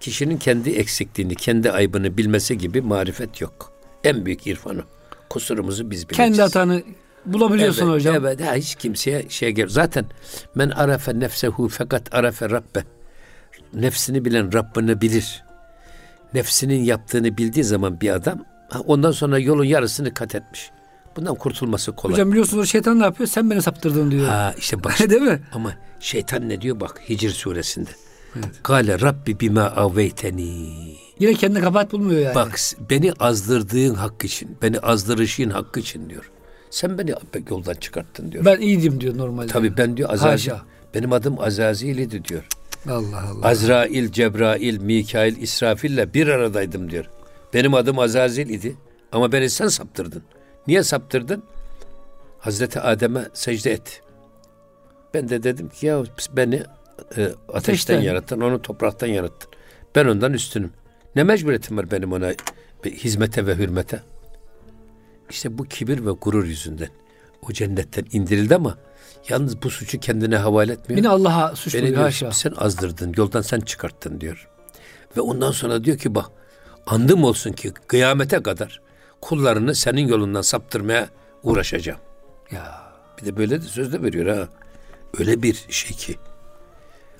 Kişinin 0.00 0.36
kendi 0.36 0.70
eksikliğini, 0.70 1.34
kendi 1.34 1.70
aybını 1.70 2.16
bilmesi 2.16 2.58
gibi 2.58 2.80
marifet 2.80 3.40
yok. 3.40 3.72
En 4.04 4.26
büyük 4.26 4.46
irfanı. 4.46 4.82
Kusurumuzu 5.30 5.90
biz 5.90 6.08
bileceğiz. 6.08 6.30
Kendi 6.30 6.42
hatanı 6.42 6.82
bulabiliyorsun 7.26 7.86
evet, 7.86 7.94
hocam. 7.94 8.14
Evet, 8.16 8.40
ha, 8.40 8.54
hiç 8.54 8.74
kimseye 8.74 9.28
şey 9.28 9.50
gel. 9.50 9.68
Zaten 9.68 10.06
men 10.54 10.70
arafe 10.70 11.20
nefsehu 11.20 11.68
fakat 11.68 12.14
arafe 12.14 12.50
rabbe. 12.50 12.84
Nefsini 13.74 14.24
bilen 14.24 14.52
Rabbini 14.52 15.00
bilir. 15.00 15.44
Nefsinin 16.34 16.82
yaptığını 16.84 17.38
bildiği 17.38 17.64
zaman 17.64 18.00
bir 18.00 18.10
adam 18.10 18.44
ondan 18.86 19.10
sonra 19.12 19.38
yolun 19.38 19.64
yarısını 19.64 20.14
kat 20.14 20.34
etmiş. 20.34 20.70
Bundan 21.16 21.34
kurtulması 21.34 21.92
kolay. 21.92 22.12
Hocam 22.12 22.30
biliyorsunuz 22.30 22.70
şeytan 22.70 23.00
ne 23.00 23.04
yapıyor? 23.04 23.28
Sen 23.28 23.50
beni 23.50 23.62
saptırdın 23.62 24.10
diyor. 24.10 24.28
ha 24.28 24.54
işte 24.58 24.84
bak 24.84 24.98
Değil 25.10 25.22
mi? 25.22 25.40
ama 25.52 25.74
şeytan 26.00 26.48
ne 26.48 26.60
diyor 26.60 26.80
bak 26.80 27.00
Hicr 27.08 27.28
suresinde. 27.30 27.90
Kale 28.62 29.00
Rabbi 29.00 29.40
bima 29.40 29.62
aveyteni. 29.62 30.74
Yine 31.18 31.34
kendine 31.34 31.60
kabahat 31.60 31.92
bulmuyor 31.92 32.20
yani. 32.20 32.34
Bak 32.34 32.60
beni 32.90 33.12
azdırdığın 33.12 33.94
hak 33.94 34.24
için, 34.24 34.56
beni 34.62 34.78
azdırışın 34.78 35.50
hakkı 35.50 35.80
için 35.80 36.10
diyor. 36.10 36.30
Sen 36.70 36.98
beni 36.98 37.14
yoldan 37.50 37.74
çıkarttın 37.74 38.32
diyor. 38.32 38.44
Ben 38.44 38.60
iyiydim 38.60 39.00
diyor 39.00 39.18
normalde. 39.18 39.46
Tabii 39.46 39.76
ben 39.76 39.96
diyor 39.96 40.10
Azazil. 40.12 40.50
Haşa. 40.50 40.62
Benim 40.94 41.12
adım 41.12 41.40
Azazil 41.40 41.98
idi 41.98 42.24
diyor. 42.24 42.46
Allah 42.86 43.24
Allah. 43.30 43.46
Azrail, 43.48 44.12
Cebrail, 44.12 44.80
Mikail, 44.80 45.36
İsrafil'le 45.36 46.14
bir 46.14 46.26
aradaydım 46.26 46.90
diyor. 46.90 47.04
Benim 47.54 47.74
adım 47.74 47.98
Azazil 47.98 48.48
idi. 48.50 48.76
Ama 49.12 49.32
beni 49.32 49.50
sen 49.50 49.68
saptırdın. 49.68 50.22
Niye 50.66 50.82
saptırdın? 50.82 51.42
Hazreti 52.38 52.80
Adem'e 52.80 53.28
secde 53.34 53.72
et. 53.72 54.02
Ben 55.14 55.28
de 55.28 55.42
dedim 55.42 55.68
ki 55.68 55.86
ya 55.86 56.02
beni 56.32 56.54
e, 56.54 56.62
ateşten, 57.08 57.34
Ateşten. 57.54 58.00
yarattın, 58.00 58.40
onu 58.40 58.62
topraktan 58.62 59.06
yarattın. 59.06 59.50
Ben 59.94 60.06
ondan 60.06 60.32
üstünüm. 60.32 60.72
Ne 61.16 61.22
mecburiyetim 61.24 61.76
var 61.76 61.90
benim 61.90 62.12
ona 62.12 62.32
bir 62.84 62.92
hizmete 62.92 63.46
ve 63.46 63.54
hürmete? 63.56 64.02
İşte 65.30 65.58
bu 65.58 65.64
kibir 65.64 66.06
ve 66.06 66.10
gurur 66.10 66.44
yüzünden 66.44 66.88
o 67.48 67.52
cennetten 67.52 68.04
indirildi 68.12 68.54
ama 68.54 68.78
yalnız 69.28 69.62
bu 69.62 69.70
suçu 69.70 70.00
kendine 70.00 70.36
havale 70.36 70.72
etmiyor. 70.72 70.96
Yine 70.98 71.08
Allah'a 71.08 71.48
Beni 71.48 71.56
suçluyor 71.56 71.86
diyor, 71.86 72.02
haşa. 72.02 72.32
sen 72.32 72.52
azdırdın, 72.56 73.14
yoldan 73.16 73.40
sen 73.42 73.60
çıkarttın 73.60 74.20
diyor. 74.20 74.48
Ve 75.16 75.20
ondan 75.20 75.50
sonra 75.50 75.84
diyor 75.84 75.98
ki 75.98 76.14
bak, 76.14 76.26
andım 76.86 77.24
olsun 77.24 77.52
ki 77.52 77.72
kıyamete 77.86 78.42
kadar 78.42 78.80
kullarını 79.20 79.74
senin 79.74 80.08
yolundan 80.08 80.42
saptırmaya 80.42 81.08
uğraşacağım. 81.42 82.00
Ya. 82.50 82.92
Bir 83.20 83.26
de 83.26 83.36
böyle 83.36 83.62
de 83.62 83.66
söz 83.66 83.92
de 83.92 84.02
veriyor 84.02 84.36
ha. 84.36 84.48
Öyle 85.18 85.42
bir 85.42 85.66
şey 85.68 85.96
ki. 85.96 86.16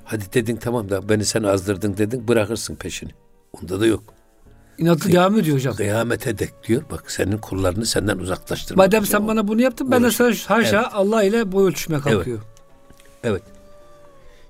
Hadi 0.04 0.32
dedin 0.32 0.56
tamam 0.56 0.90
da 0.90 1.08
beni 1.08 1.24
sen 1.24 1.42
azdırdın 1.42 1.96
dedin 1.96 2.28
bırakırsın 2.28 2.74
peşini. 2.74 3.10
Onda 3.52 3.80
da 3.80 3.86
yok. 3.86 4.04
İnatlı 4.78 5.12
devam 5.12 5.38
ediyor 5.38 5.56
hocam. 5.56 5.74
Kıyamete 5.76 6.38
dek 6.38 6.52
diyor 6.68 6.82
bak 6.90 7.10
senin 7.10 7.38
kullarını 7.38 7.86
senden 7.86 8.18
uzaklaştırmak. 8.18 8.86
Madem 8.86 9.06
sen 9.06 9.20
o- 9.20 9.26
bana 9.28 9.48
bunu 9.48 9.62
yaptın 9.62 9.90
ben 9.90 10.04
de 10.04 10.10
sana 10.10 10.28
haşa 10.28 10.80
Evet. 10.82 10.90
Allah 10.92 11.22
ile 11.22 11.52
boy 11.52 11.68
ölçüşmeye 11.68 12.00
kalkıyor. 12.00 12.38
Evet. 13.24 13.42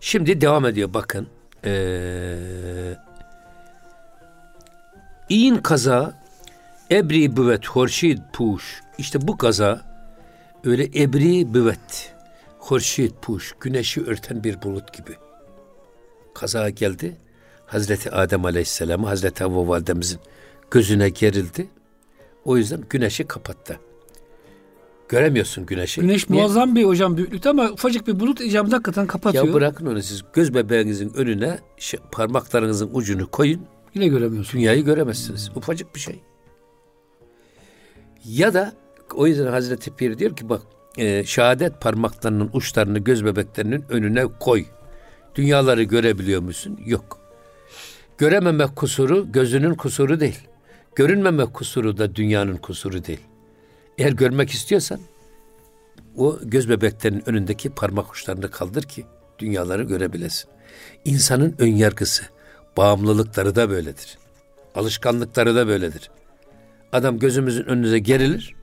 Şimdi 0.00 0.40
devam 0.40 0.66
ediyor 0.66 0.94
bakın. 0.94 1.28
Ee, 1.64 2.96
İn 5.28 5.56
kaza 5.56 6.14
ebri 6.90 7.36
büvet 7.36 7.66
horşid 7.66 8.18
puş. 8.32 8.80
İşte 8.98 9.28
bu 9.28 9.38
kaza 9.38 9.82
öyle 10.64 10.84
ebri 10.84 11.54
büvet 11.54 12.14
horşid 12.58 13.12
puş 13.22 13.54
güneşi 13.60 14.04
örten 14.04 14.44
bir 14.44 14.62
bulut 14.62 14.92
gibi. 14.92 15.16
Kaza 16.34 16.70
geldi. 16.70 17.16
Hazreti 17.68 18.10
Adem 18.10 18.44
Aleyhisselam'ı 18.44 19.06
Hazreti 19.06 19.44
Havva 19.44 19.68
validemizin 19.68 20.18
gözüne 20.70 21.08
gerildi. 21.08 21.68
O 22.44 22.56
yüzden 22.56 22.80
güneşi 22.90 23.24
kapattı. 23.24 23.80
Göremiyorsun 25.08 25.66
güneşi. 25.66 26.00
Güneş 26.00 26.30
Niye? 26.30 26.42
muazzam 26.42 26.76
bir 26.76 26.84
hocam 26.84 27.16
büyüklükte 27.16 27.48
ama 27.48 27.70
ufacık 27.70 28.06
bir 28.06 28.20
bulut 28.20 28.40
icabında 28.40 28.74
hakikaten 28.74 29.06
kapatıyor. 29.06 29.46
Ya 29.46 29.54
bırakın 29.54 29.86
onu 29.86 30.02
siz 30.02 30.22
göz 30.32 30.54
bebeğinizin 30.54 31.12
önüne 31.14 31.58
şey- 31.76 32.00
parmaklarınızın 32.12 32.90
ucunu 32.92 33.30
koyun. 33.30 33.66
Yine 33.94 34.08
göremiyorsun. 34.08 34.58
Dünyayı 34.58 34.84
göremezsiniz. 34.84 35.50
Ufacık 35.56 35.94
bir 35.94 36.00
şey. 36.00 36.20
Ya 38.24 38.54
da 38.54 38.72
o 39.14 39.26
yüzden 39.26 39.46
Hazreti 39.46 39.90
Pir 39.96 40.18
diyor 40.18 40.36
ki 40.36 40.48
bak 40.48 40.62
e, 40.98 41.24
şehadet 41.24 41.80
parmaklarının 41.80 42.50
uçlarını 42.52 42.98
göz 42.98 43.24
bebeklerinin 43.24 43.84
önüne 43.88 44.24
koy. 44.40 44.64
Dünyaları 45.34 45.82
görebiliyor 45.82 46.42
musun? 46.42 46.80
Yok. 46.86 47.27
Görememek 48.18 48.76
kusuru 48.76 49.32
gözünün 49.32 49.74
kusuru 49.74 50.20
değil. 50.20 50.38
Görünmemek 50.94 51.54
kusuru 51.54 51.98
da 51.98 52.14
dünyanın 52.14 52.56
kusuru 52.56 53.04
değil. 53.04 53.20
Eğer 53.98 54.12
görmek 54.12 54.50
istiyorsan 54.50 55.00
o 56.16 56.38
göz 56.42 56.68
bebeklerinin 56.68 57.28
önündeki 57.28 57.70
parmak 57.70 58.12
uçlarını 58.12 58.50
kaldır 58.50 58.82
ki 58.82 59.04
dünyaları 59.38 59.82
görebilesin. 59.82 60.50
İnsanın 61.04 61.54
ön 61.58 61.66
yargısı, 61.66 62.22
bağımlılıkları 62.76 63.54
da 63.54 63.70
böyledir. 63.70 64.18
Alışkanlıkları 64.74 65.54
da 65.54 65.68
böyledir. 65.68 66.10
Adam 66.92 67.18
gözümüzün 67.18 67.64
önüne 67.64 67.98
gerilir, 67.98 68.54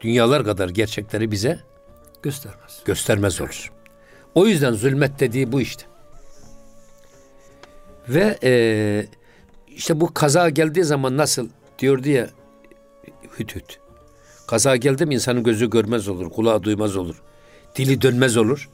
dünyalar 0.00 0.44
kadar 0.44 0.68
gerçekleri 0.68 1.30
bize 1.30 1.58
Göstermez. 2.22 2.82
göstermez 2.84 3.40
olur. 3.40 3.72
O 4.34 4.46
yüzden 4.46 4.72
zulmet 4.72 5.20
dediği 5.20 5.52
bu 5.52 5.60
işte. 5.60 5.84
Ve 8.08 8.38
eee, 8.42 9.06
işte 9.68 10.00
bu 10.00 10.14
kaza 10.14 10.48
geldiği 10.48 10.84
zaman 10.84 11.16
nasıl 11.16 11.48
diyordu 11.78 12.08
ya 12.08 12.26
hüt 13.38 13.56
hüt. 13.56 13.78
Kaza 14.46 14.76
geldi 14.76 15.06
mi 15.06 15.14
insanın 15.14 15.42
gözü 15.42 15.70
görmez 15.70 16.08
olur, 16.08 16.30
kulağı 16.30 16.62
duymaz 16.62 16.96
olur, 16.96 17.22
dili 17.76 18.02
dönmez 18.02 18.36
olur. 18.36 18.68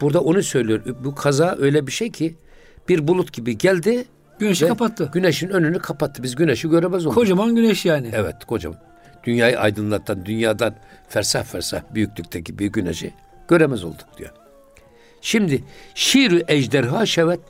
Burada 0.00 0.20
onu 0.20 0.42
söylüyor. 0.42 0.80
Bu 1.04 1.14
kaza 1.14 1.56
öyle 1.58 1.86
bir 1.86 1.92
şey 1.92 2.10
ki 2.12 2.34
bir 2.88 3.08
bulut 3.08 3.32
gibi 3.32 3.58
geldi 3.58 4.04
Güneşi 4.38 4.68
kapattı. 4.68 5.10
güneşin 5.14 5.48
önünü 5.48 5.78
kapattı. 5.78 6.22
Biz 6.22 6.34
güneşi 6.36 6.68
göremez 6.70 7.06
olduk. 7.06 7.14
Kocaman 7.14 7.54
güneş 7.54 7.84
yani. 7.84 8.10
Evet 8.14 8.44
kocaman. 8.46 8.78
Dünyayı 9.24 9.60
aydınlatan, 9.60 10.26
dünyadan 10.26 10.74
fersah 11.08 11.44
fersah 11.44 11.82
büyüklükteki 11.94 12.58
bir 12.58 12.66
güneşi 12.66 13.14
göremez 13.48 13.84
olduk 13.84 14.06
diyor. 14.18 14.30
Şimdi 15.20 15.64
şiir 15.94 16.42
ejderha 16.48 17.06
şevet 17.06 17.40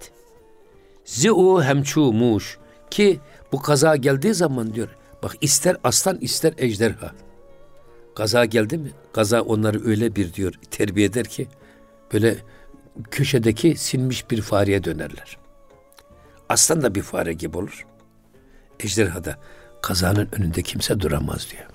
zi'u 1.09 1.63
hemçumuş 1.63 2.59
ki 2.91 3.21
bu 3.53 3.63
kaza 3.63 3.97
geldiği 3.97 4.35
zaman 4.35 4.75
diyor 4.75 4.89
bak 5.23 5.37
ister 5.41 5.77
aslan 5.85 6.19
ister 6.21 6.55
ejderha. 6.59 7.13
Kaza 8.15 8.45
geldi 8.45 8.79
mi? 8.79 8.91
Kaza 9.13 9.43
onları 9.43 9.87
öyle 9.87 10.17
bir 10.17 10.35
diyor 10.35 10.53
terbiye 10.71 11.07
eder 11.07 11.25
ki 11.25 11.49
böyle 12.13 12.37
köşedeki 13.11 13.77
sinmiş 13.77 14.31
bir 14.31 14.43
fareye 14.43 14.85
dönerler. 14.85 15.39
Aslan 16.49 16.83
da 16.83 16.95
bir 16.95 17.03
fare 17.03 17.33
gibi 17.33 17.59
olur. 17.59 17.87
Ejderha 18.81 19.25
da 19.25 19.39
kazanın 19.83 20.29
önünde 20.33 20.63
kimse 20.63 21.01
duramaz 21.01 21.47
diyor. 21.51 21.67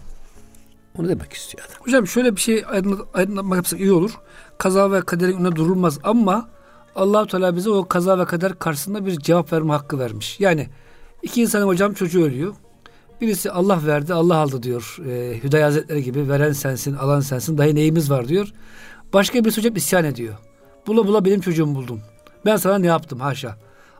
Onu 0.97 1.09
demek 1.09 1.33
istiyor 1.33 1.65
adam. 1.67 1.85
Hocam 1.85 2.07
şöyle 2.07 2.35
bir 2.35 2.41
şey 2.41 2.63
aydınlat, 2.67 3.07
aydınlatmak 3.13 3.57
yapsak 3.57 3.79
iyi 3.79 3.91
olur. 3.91 4.19
Kaza 4.57 4.91
ve 4.91 5.01
kaderin 5.01 5.37
önüne 5.37 5.55
durulmaz 5.55 5.99
ama 6.03 6.49
Allahu 6.95 7.27
Teala 7.27 7.55
bize 7.55 7.69
o 7.69 7.87
kaza 7.87 8.19
ve 8.19 8.25
kader 8.25 8.59
karşısında 8.59 9.05
bir 9.05 9.17
cevap 9.17 9.53
verme 9.53 9.73
hakkı 9.73 9.99
vermiş. 9.99 10.39
Yani 10.39 10.67
iki 11.21 11.41
insanın 11.41 11.67
hocam 11.67 11.93
çocuğu 11.93 12.23
ölüyor. 12.23 12.53
Birisi 13.21 13.51
Allah 13.51 13.79
verdi, 13.85 14.13
Allah 14.13 14.35
aldı 14.35 14.63
diyor. 14.63 14.97
E, 15.09 15.43
Hüdayi 15.43 15.63
Hazretleri 15.63 16.03
gibi 16.03 16.29
veren 16.29 16.51
sensin, 16.51 16.93
alan 16.95 17.19
sensin. 17.19 17.57
Dahi 17.57 17.75
neyimiz 17.75 18.11
var 18.11 18.27
diyor. 18.27 18.53
Başka 19.13 19.43
birisi 19.43 19.57
hocam 19.61 19.75
isyan 19.75 20.05
ediyor. 20.05 20.33
Bula 20.87 21.07
bula 21.07 21.25
benim 21.25 21.41
çocuğumu 21.41 21.75
buldum. 21.75 22.01
Ben 22.45 22.55
sana 22.57 22.77
ne 22.77 22.87
yaptım 22.87 23.19
haşa. 23.19 23.57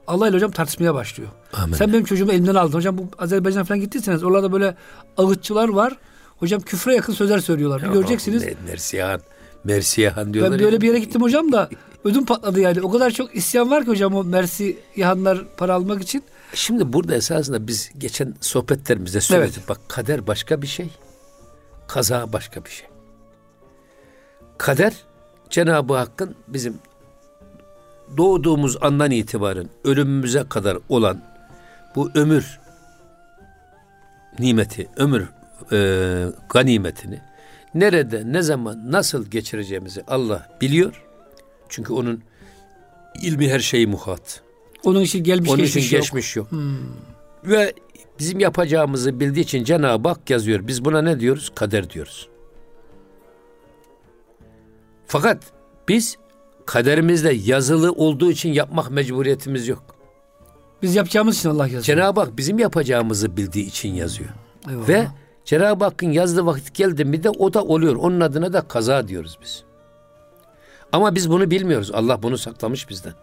Allah 0.08 0.28
ile 0.28 0.36
hocam 0.36 0.52
tartışmaya 0.52 0.94
başlıyor. 0.94 1.30
Amin. 1.54 1.74
Sen 1.74 1.94
benim 1.94 2.06
çocuğumu 2.06 2.32
elimden 2.32 2.56
aldın. 2.56 2.78
Hocam 2.78 2.98
bu 2.98 3.08
Azerbaycan 3.20 3.64
falan 3.64 3.80
gittiyseniz 3.82 4.24
oralarda 4.24 4.52
böyle 4.52 4.76
ağıtçılar 5.18 5.70
var. 5.70 5.98
Hocam 6.38 6.62
küfre 6.62 6.96
yakın 6.96 7.14
sözler 7.14 7.40
söylüyorlar. 7.40 7.84
Bir 7.84 7.88
göreceksiniz. 7.88 8.44
Mersiyahan. 8.68 9.22
Mersiyahan 9.64 10.34
diyorlar. 10.34 10.60
Ben 10.60 10.66
böyle 10.66 10.82
bir 10.82 10.88
yere 10.88 11.00
gittim 11.00 11.22
hocam 11.22 11.52
da 11.52 11.70
ödüm 12.04 12.26
patladı 12.26 12.60
yani. 12.60 12.82
O 12.82 12.92
kadar 12.92 13.12
çok 13.12 13.36
isyan 13.36 13.72
var 13.72 13.84
ki 13.84 13.90
hocam 13.92 14.16
o 14.16 14.24
Mersiyahanlar 14.24 15.46
para 15.58 15.74
almak 15.74 16.02
için. 16.02 16.24
Şimdi 16.54 16.94
burada 16.94 17.16
esasında 17.16 17.68
biz 17.68 17.92
geçen 17.98 18.36
sohbetlerimizde 18.42 19.22
söyledik. 19.22 19.56
Evet. 19.58 19.70
Bak 19.70 19.80
kader 19.88 20.28
başka 20.28 20.62
bir 20.62 20.68
şey. 20.68 20.90
Kaza 21.88 22.34
başka 22.34 22.66
bir 22.66 22.70
şey. 22.70 22.88
Kader 24.58 24.94
Cenab-ı 25.50 25.94
Hakk'ın 25.94 26.36
bizim 26.48 26.78
doğduğumuz 28.18 28.78
andan 28.82 29.12
itibaren 29.12 29.70
ölümümüze 29.84 30.44
kadar 30.50 30.78
olan 30.90 31.22
bu 31.96 32.12
ömür 32.16 32.60
nimeti, 34.40 34.90
ömür 34.98 35.28
e, 35.72 36.26
ganimetini 36.50 37.22
nerede, 37.76 38.24
ne 38.26 38.42
zaman, 38.42 38.92
nasıl 38.92 39.26
geçireceğimizi 39.26 40.04
Allah 40.08 40.50
biliyor. 40.62 41.04
Çünkü 41.74 41.94
onun 41.94 42.24
ilmi 43.22 43.50
her 43.50 43.60
şeyi 43.60 43.88
muhat. 43.88 44.42
Onun 44.84 45.02
için 45.02 45.24
gelmiş 45.24 45.50
onun 45.50 45.60
geçmiş 45.60 45.86
için 45.86 45.98
geçmiş 45.98 46.36
yok. 46.36 46.52
yok. 46.52 46.62
Hmm. 46.62 46.78
Ve 47.44 47.74
bizim 48.20 48.40
yapacağımızı 48.40 49.20
bildiği 49.20 49.42
için 49.42 49.64
Cenab-ı 49.64 50.10
Hak 50.10 50.30
yazıyor. 50.30 50.68
Biz 50.68 50.86
buna 50.86 51.02
ne 51.02 51.20
diyoruz? 51.20 51.52
Kader 51.56 51.90
diyoruz. 51.90 52.30
Fakat 55.08 55.44
biz 55.88 56.18
kaderimizde 56.66 57.34
yazılı 57.34 57.92
olduğu 57.92 58.32
için 58.32 58.54
yapmak 58.54 58.92
mecburiyetimiz 58.92 59.68
yok. 59.68 59.96
Biz 60.82 60.96
yapacağımız 60.96 61.38
için 61.38 61.50
Allah 61.50 61.64
yazıyor. 61.64 61.84
Cenab-ı 61.84 62.20
Hak 62.20 62.38
bizim 62.38 62.60
yapacağımızı 62.60 63.38
bildiği 63.38 63.66
için 63.66 63.94
yazıyor. 63.94 64.30
Eyvallah. 64.70 64.88
Ve 64.88 65.08
Cenab-ı 65.46 65.86
Hakk'ın 65.86 66.12
yazdığı 66.12 66.46
vakit 66.46 66.76
geldi 66.76 67.06
mi 67.06 67.24
de 67.24 67.30
o 67.30 67.54
da 67.54 67.64
oluyor. 67.64 67.96
Onun 67.96 68.20
adına 68.20 68.54
da 68.54 68.62
kaza 68.62 69.08
diyoruz 69.08 69.38
biz. 69.42 69.64
Ama 70.94 71.16
biz 71.16 71.30
bunu 71.30 71.52
bilmiyoruz. 71.52 71.92
Allah 71.94 72.24
bunu 72.24 72.38
saklamış 72.38 72.90
bizden. 72.90 73.14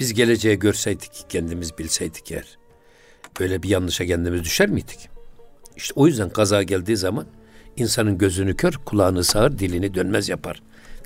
Biz 0.00 0.14
geleceği 0.14 0.58
görseydik, 0.58 1.12
kendimiz 1.28 1.78
bilseydik 1.78 2.32
eğer. 2.32 2.58
Böyle 3.40 3.62
bir 3.62 3.68
yanlışa 3.68 4.06
kendimiz 4.06 4.44
düşer 4.44 4.68
miydik? 4.68 5.08
İşte 5.76 5.92
o 5.96 6.06
yüzden 6.06 6.30
kaza 6.30 6.62
geldiği 6.62 6.96
zaman 6.96 7.26
insanın 7.76 8.18
gözünü 8.18 8.56
kör, 8.56 8.72
kulağını 8.72 9.24
sağır, 9.24 9.58
dilini 9.58 9.94
dönmez 9.94 10.28
yapar. 10.28 10.62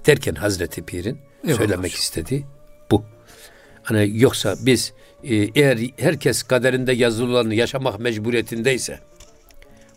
Derken 0.07 0.35
Hazreti 0.35 0.83
Pir'in 0.83 1.19
Eyvallah 1.45 1.59
söylemek 1.59 1.93
hocam. 1.93 2.01
istediği 2.01 2.45
bu. 2.91 3.05
Hani 3.83 4.21
yoksa 4.21 4.57
biz 4.61 4.93
e, 5.25 5.35
eğer 5.35 5.79
herkes 5.97 6.43
kaderinde 6.43 6.93
yazılı 6.93 7.55
yaşamak 7.55 8.01
mecburiyetindeyse 8.01 9.01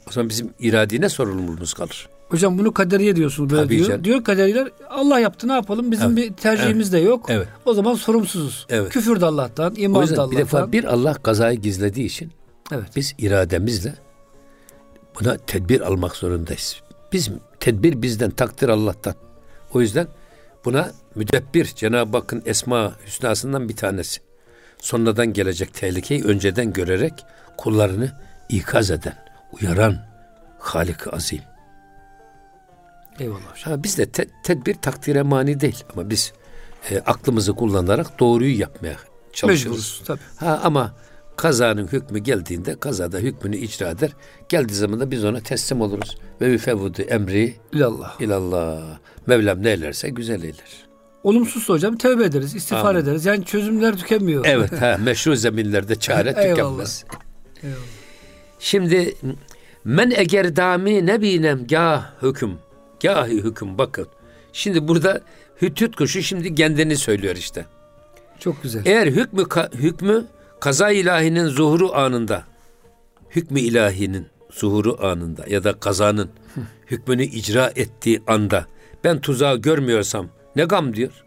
o 0.08 0.12
zaman 0.12 0.30
bizim 0.30 0.54
iradine 0.60 1.10
sorumluluğumuz 1.10 1.74
kalır. 1.74 2.10
Hocam 2.30 2.58
bunu 2.58 2.74
kaderiye 2.74 3.16
diyorsunuz 3.16 3.50
böyle 3.50 3.64
Tabii 3.64 3.78
diyor. 3.78 3.88
Canım. 3.88 4.04
Diyor 4.04 4.24
kaderiler 4.24 4.70
Allah 4.90 5.20
yaptı 5.20 5.48
ne 5.48 5.54
yapalım 5.54 5.92
bizim 5.92 6.18
evet. 6.18 6.18
bir 6.18 6.34
tercihimiz 6.34 6.94
evet. 6.94 7.04
de 7.04 7.08
yok. 7.08 7.26
Evet. 7.30 7.48
O 7.66 7.74
zaman 7.74 7.94
sorumsuzuz. 7.94 8.66
Evet. 8.70 8.92
Küfür 8.92 9.22
de 9.22 9.26
Allah'tan, 9.26 9.74
iman 9.78 10.08
da 10.08 10.14
Allah'tan. 10.14 10.32
Bir 10.32 10.38
defa 10.38 10.72
bir 10.72 10.84
Allah 10.84 11.14
kazayı 11.14 11.60
gizlediği 11.60 12.06
için 12.06 12.32
evet. 12.72 12.90
biz 12.96 13.16
irademizle 13.18 13.94
buna 15.20 15.38
tedbir 15.38 15.82
almak 15.82 16.16
zorundayız. 16.16 16.82
Bizim 17.14 17.40
tedbir 17.60 18.02
bizden, 18.02 18.32
takdir 18.32 18.70
Allah'tan. 18.70 19.16
O 19.74 19.82
yüzden 19.82 20.08
buna 20.66 20.92
müdebbir 21.16 21.66
Cenab-ı 21.66 22.18
Hakk'ın 22.18 22.44
esma 22.46 22.94
hüsnasından 23.06 23.70
bir 23.70 23.76
tanesi. 23.76 24.22
Sonradan 24.78 25.34
gelecek 25.34 25.74
tehlikeyi 25.74 26.24
önceden 26.24 26.74
görerek 26.74 27.14
kullarını 27.58 28.12
ikaz 28.50 28.92
eden, 28.92 29.16
uyaran 29.52 29.98
Halik 30.60 31.14
Azim. 31.14 31.42
Eyvallah. 33.20 33.58
Ha, 33.64 33.84
biz 33.84 33.98
de 33.98 34.06
te- 34.06 34.30
tedbir 34.44 34.74
takdire 34.74 35.22
mani 35.22 35.60
değil 35.60 35.84
ama 35.94 36.10
biz 36.10 36.34
e, 36.92 37.00
aklımızı 37.00 37.54
kullanarak 37.54 38.20
doğruyu 38.20 38.60
yapmaya 38.60 38.96
çalışırız. 39.34 39.66
Mecburuz 39.66 40.02
tabii. 40.06 40.20
Ha, 40.36 40.62
ama 40.64 40.96
kazanın 41.36 41.88
hükmü 41.88 42.20
geldiğinde 42.20 42.80
kazada 42.80 43.18
hükmünü 43.18 43.58
icra 43.58 43.90
eder. 43.90 44.12
Geldiği 44.50 44.74
zaman 44.74 45.00
da 45.00 45.12
biz 45.12 45.26
ona 45.26 45.40
teslim 45.40 45.82
oluruz. 45.82 46.18
Ve 46.42 46.48
yüfevvudu 46.48 47.02
emri 47.02 47.56
ilallah. 47.74 48.22
ilallah. 48.22 48.82
Mevlam 49.28 49.64
ne 49.64 49.70
eylerse 49.70 50.10
güzel 50.10 50.44
eyler. 50.44 50.90
Olumsuz 51.24 51.70
hocam 51.70 51.98
tövbe 51.98 52.24
ederiz, 52.24 52.56
istiğfar 52.56 52.90
Amin. 52.96 53.04
ederiz. 53.04 53.26
Yani 53.26 53.46
çözümler 53.46 53.98
tükenmiyor. 53.98 54.46
Evet, 54.46 54.82
ha, 54.82 54.98
meşru 55.04 55.36
zeminlerde 55.36 55.96
çare 55.96 56.30
tükenmez. 56.34 57.06
Eyvallah. 57.64 57.80
Şimdi 58.60 59.16
men 59.84 60.12
eger 60.12 60.56
dami 60.56 61.06
ne 61.06 61.22
binem 61.22 61.68
gah 61.68 62.12
hüküm. 62.22 62.58
Gahi 63.02 63.44
hüküm 63.44 63.78
bakın. 63.78 64.08
Şimdi 64.54 64.88
burada 64.88 65.22
hütüt 65.62 65.96
kuşu 65.96 66.22
şimdi 66.22 66.56
kendini 66.56 66.98
söylüyor 66.98 67.36
işte. 67.36 67.66
Çok 68.40 68.64
güzel. 68.64 68.82
Eğer 68.86 69.08
hükmü 69.08 69.44
hükmü 69.74 70.26
kaza 70.60 70.92
ilahinin 70.92 71.48
zuhuru 71.48 71.96
anında 71.96 72.44
hükmü 73.30 73.60
ilahinin 73.60 74.28
zuhuru 74.52 75.06
anında 75.06 75.46
ya 75.48 75.64
da 75.64 75.80
kazanın 75.80 76.30
hükmünü 76.92 77.24
icra 77.24 77.72
ettiği 77.76 78.22
anda 78.28 78.66
ben 79.04 79.22
tuzağı 79.22 79.58
görmüyorsam 79.58 80.30
ne 80.56 80.64
gam 80.64 80.96
diyor. 80.96 81.24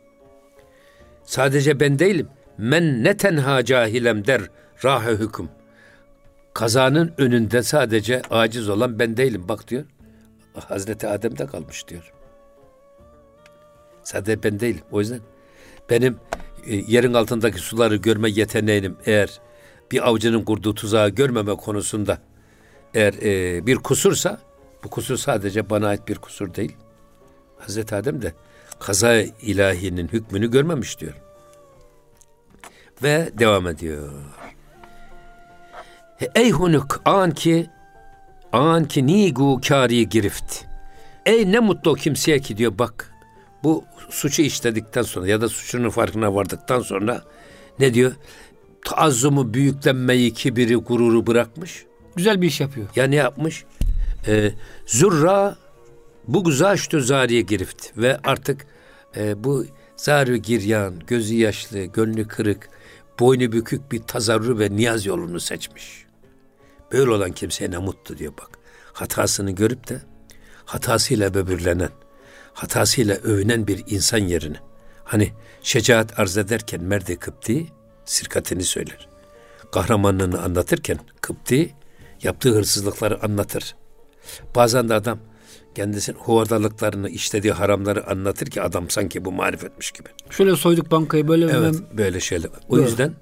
Sadece 1.24 1.80
ben 1.80 1.98
değilim. 1.98 2.28
Men 2.58 3.04
ne 3.04 3.16
tenha 3.16 3.64
cahilem 3.64 4.26
der 4.26 4.42
rahı 4.84 5.16
hüküm. 5.16 5.48
Kazanın 6.54 7.12
önünde 7.18 7.62
sadece 7.62 8.22
aciz 8.30 8.68
olan 8.68 8.98
ben 8.98 9.16
değilim 9.16 9.44
bak 9.48 9.68
diyor. 9.68 9.84
Hazreti 10.54 11.08
Adem'de 11.08 11.46
kalmış 11.46 11.88
diyor. 11.88 12.12
Sadece 14.02 14.42
ben 14.42 14.60
değilim. 14.60 14.82
O 14.90 15.00
yüzden 15.00 15.20
benim 15.90 16.18
e, 16.66 16.76
yerin 16.76 17.14
altındaki 17.14 17.58
suları 17.58 17.96
görme 17.96 18.30
yeteneğim 18.30 18.96
eğer 19.06 19.40
bir 19.90 20.08
avcının 20.08 20.44
kurduğu 20.44 20.74
tuzağı 20.74 21.08
görmeme 21.08 21.54
konusunda 21.54 22.18
eğer 22.94 23.14
e, 23.22 23.66
bir 23.66 23.76
kusursa 23.76 24.40
bu 24.84 24.90
kusur 24.90 25.16
sadece 25.16 25.70
bana 25.70 25.88
ait 25.88 26.08
bir 26.08 26.18
kusur 26.18 26.54
değil. 26.54 26.76
Hazreti 27.58 27.94
Adem 27.94 28.22
de 28.22 28.32
kaza 28.80 29.14
ilahinin 29.22 30.08
hükmünü 30.08 30.50
görmemiş 30.50 31.00
diyor. 31.00 31.14
Ve 33.02 33.30
devam 33.38 33.68
ediyor. 33.68 34.12
Ey 36.34 36.50
hunuk 36.50 37.02
an 37.04 37.30
ki 37.30 37.70
an 38.52 38.88
ki 38.88 39.06
nigu 39.06 39.60
kari 39.68 40.08
girift. 40.08 40.64
Ey 41.26 41.52
ne 41.52 41.58
mutlu 41.58 41.90
o 41.90 41.94
kimseye 41.94 42.38
ki 42.38 42.56
diyor 42.56 42.78
bak 42.78 43.14
bu 43.64 43.84
suçu 44.10 44.42
işledikten 44.42 45.02
sonra 45.02 45.26
ya 45.26 45.40
da 45.40 45.48
suçunun 45.48 45.90
farkına 45.90 46.34
vardıktan 46.34 46.80
sonra 46.80 47.22
ne 47.78 47.94
diyor? 47.94 48.12
Taazzumu, 48.84 49.54
büyüklenmeyi, 49.54 50.34
kibiri, 50.34 50.76
gururu 50.76 51.26
bırakmış. 51.26 51.84
Güzel 52.16 52.42
bir 52.42 52.46
iş 52.46 52.60
yapıyor. 52.60 52.88
Ya 52.96 53.04
ne 53.04 53.16
yapmış? 53.16 53.64
Ee, 54.28 54.52
zurra 54.86 55.56
bu 56.28 56.44
güzaştü 56.44 57.00
zariye 57.00 57.40
girift 57.40 57.98
ve 57.98 58.18
artık 58.24 58.66
e, 59.16 59.44
bu 59.44 59.66
zarü 59.96 60.36
giryan, 60.36 60.94
gözü 61.06 61.34
yaşlı, 61.34 61.84
gönlü 61.84 62.28
kırık, 62.28 62.68
boynu 63.20 63.52
bükük 63.52 63.92
bir 63.92 64.02
tazarru 64.02 64.58
ve 64.58 64.70
niyaz 64.70 65.06
yolunu 65.06 65.40
seçmiş. 65.40 66.04
Böyle 66.92 67.10
olan 67.10 67.32
kimseye 67.32 67.70
ne 67.70 67.78
mutlu 67.78 68.18
diyor 68.18 68.32
bak. 68.38 68.58
Hatasını 68.92 69.50
görüp 69.50 69.88
de 69.88 70.02
hatasıyla 70.64 71.34
böbürlenen, 71.34 71.90
hatasıyla 72.54 73.14
övünen 73.14 73.66
bir 73.66 73.84
insan 73.86 74.18
yerine. 74.18 74.56
Hani 75.04 75.32
şecaat 75.62 76.20
arz 76.20 76.36
ederken 76.36 76.82
Merde 76.82 77.16
Kıpti 77.16 77.66
sirkatini 78.04 78.64
söyler. 78.64 79.08
Kahramanlığını 79.72 80.42
anlatırken 80.42 80.98
Kıpti 81.20 81.74
yaptığı 82.22 82.54
hırsızlıkları 82.54 83.24
anlatır. 83.24 83.74
Bazen 84.54 84.88
de 84.88 84.94
adam 84.94 85.18
kendisinin 85.74 86.18
huvardalıklarını, 86.18 87.08
işlediği 87.08 87.52
haramları 87.52 88.10
anlatır 88.10 88.46
ki 88.46 88.62
adam 88.62 88.90
sanki 88.90 89.24
bu 89.24 89.32
marifetmiş 89.32 89.90
gibi. 89.90 90.08
Şöyle 90.30 90.56
soyduk 90.56 90.90
bankayı 90.90 91.28
böyle 91.28 91.44
Evet, 91.44 91.74
ben... 91.90 91.98
böyle 91.98 92.20
şeyler. 92.20 92.50
O 92.68 92.76
Doğru. 92.76 92.82
yüzden 92.82 93.14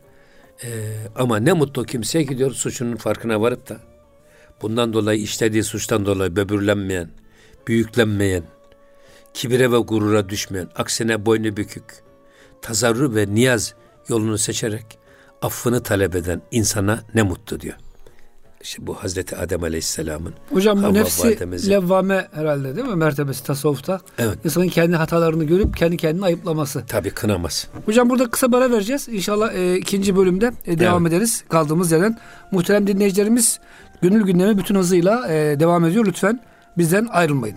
e, 0.65 0.69
ama 1.17 1.37
ne 1.37 1.53
mutlu 1.53 1.85
kimseye 1.85 2.25
gidiyor 2.25 2.51
suçunun 2.51 2.97
farkına 2.97 3.41
varıp 3.41 3.69
da 3.69 3.77
bundan 4.63 4.93
dolayı 4.93 5.21
işlediği 5.21 5.65
suçtan 5.65 6.07
dolayı 6.07 6.37
böbürlenmeyen, 6.37 7.11
büyüklenmeyen, 7.67 8.43
kibire 9.35 9.73
ve 9.73 9.79
gurura 9.79 10.29
düşmeyen, 10.29 10.69
aksine 10.77 11.27
boynu 11.27 11.57
bükük, 11.57 12.03
tazarru 12.63 13.15
ve 13.15 13.35
niyaz 13.35 13.75
yolunu 14.09 14.39
seçerek 14.39 14.99
affını 15.43 15.83
talep 15.83 16.17
eden 16.17 16.43
insana 16.51 17.05
ne 17.15 17.23
mutlu 17.23 17.61
diyor. 17.61 17.77
İşte 18.61 18.87
bu 18.87 18.95
Hazreti 18.95 19.37
Adem 19.37 19.63
Aleyhisselam'ın 19.65 20.35
Hocam 20.53 20.83
bu 20.83 20.95
nefsi 20.95 21.29
validemizin- 21.29 21.71
levvame 21.71 22.29
herhalde 22.33 22.77
değil 22.77 22.87
mi? 22.89 22.95
Mertebesi 22.95 23.45
tasavvufta. 23.45 24.01
Evet. 24.19 24.39
İnsanın 24.45 24.69
kendi 24.69 24.97
hatalarını 24.97 25.45
görüp 25.45 25.77
kendi 25.77 25.97
kendini 25.97 26.25
ayıplaması. 26.25 26.85
tabi 26.87 27.11
kınamaz. 27.11 27.69
Hocam 27.87 28.11
burada 28.11 28.31
kısa 28.31 28.53
bir 28.53 28.57
ara 28.57 28.71
vereceğiz. 28.71 29.09
İnşallah 29.09 29.53
e, 29.55 29.77
ikinci 29.77 30.17
bölümde 30.17 30.53
e, 30.67 30.79
devam 30.79 31.07
ederiz 31.07 31.45
kaldığımız 31.49 31.93
yerden. 31.93 32.19
Muhterem 32.53 32.87
dinleyicilerimiz 32.87 33.61
gönül 34.03 34.23
gündemi 34.25 34.59
bütün 34.59 34.75
hızıyla 34.75 35.29
e, 35.33 35.61
devam 35.61 35.85
ediyor. 35.85 36.07
Lütfen 36.07 36.41
bizden 36.79 37.07
ayrılmayın. 37.11 37.57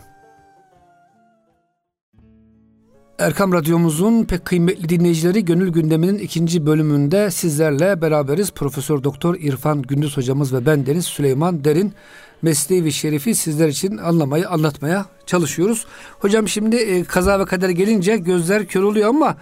Erkam 3.19 3.53
Radyomuzun 3.53 4.23
pek 4.23 4.45
kıymetli 4.45 4.89
dinleyicileri 4.89 5.45
Gönül 5.45 5.69
Gündemi'nin 5.69 6.17
ikinci 6.17 6.65
bölümünde 6.65 7.31
sizlerle 7.31 8.01
beraberiz. 8.01 8.51
Profesör 8.51 9.03
Doktor 9.03 9.35
İrfan 9.35 9.81
Gündüz 9.81 10.17
hocamız 10.17 10.53
ve 10.53 10.65
ben 10.65 10.85
Deniz 10.85 11.05
Süleyman 11.05 11.63
Derin 11.63 11.93
mesleği 12.41 12.85
ve 12.85 12.91
şerifi 12.91 13.35
sizler 13.35 13.67
için 13.67 13.97
anlamayı, 13.97 14.49
anlatmaya 14.49 15.05
çalışıyoruz. 15.25 15.85
Hocam 16.19 16.47
şimdi 16.47 16.75
e, 16.75 17.03
kaza 17.03 17.39
ve 17.39 17.45
kader 17.45 17.69
gelince 17.69 18.17
gözler 18.17 18.65
kör 18.65 18.83
oluyor 18.83 19.09
ama 19.09 19.37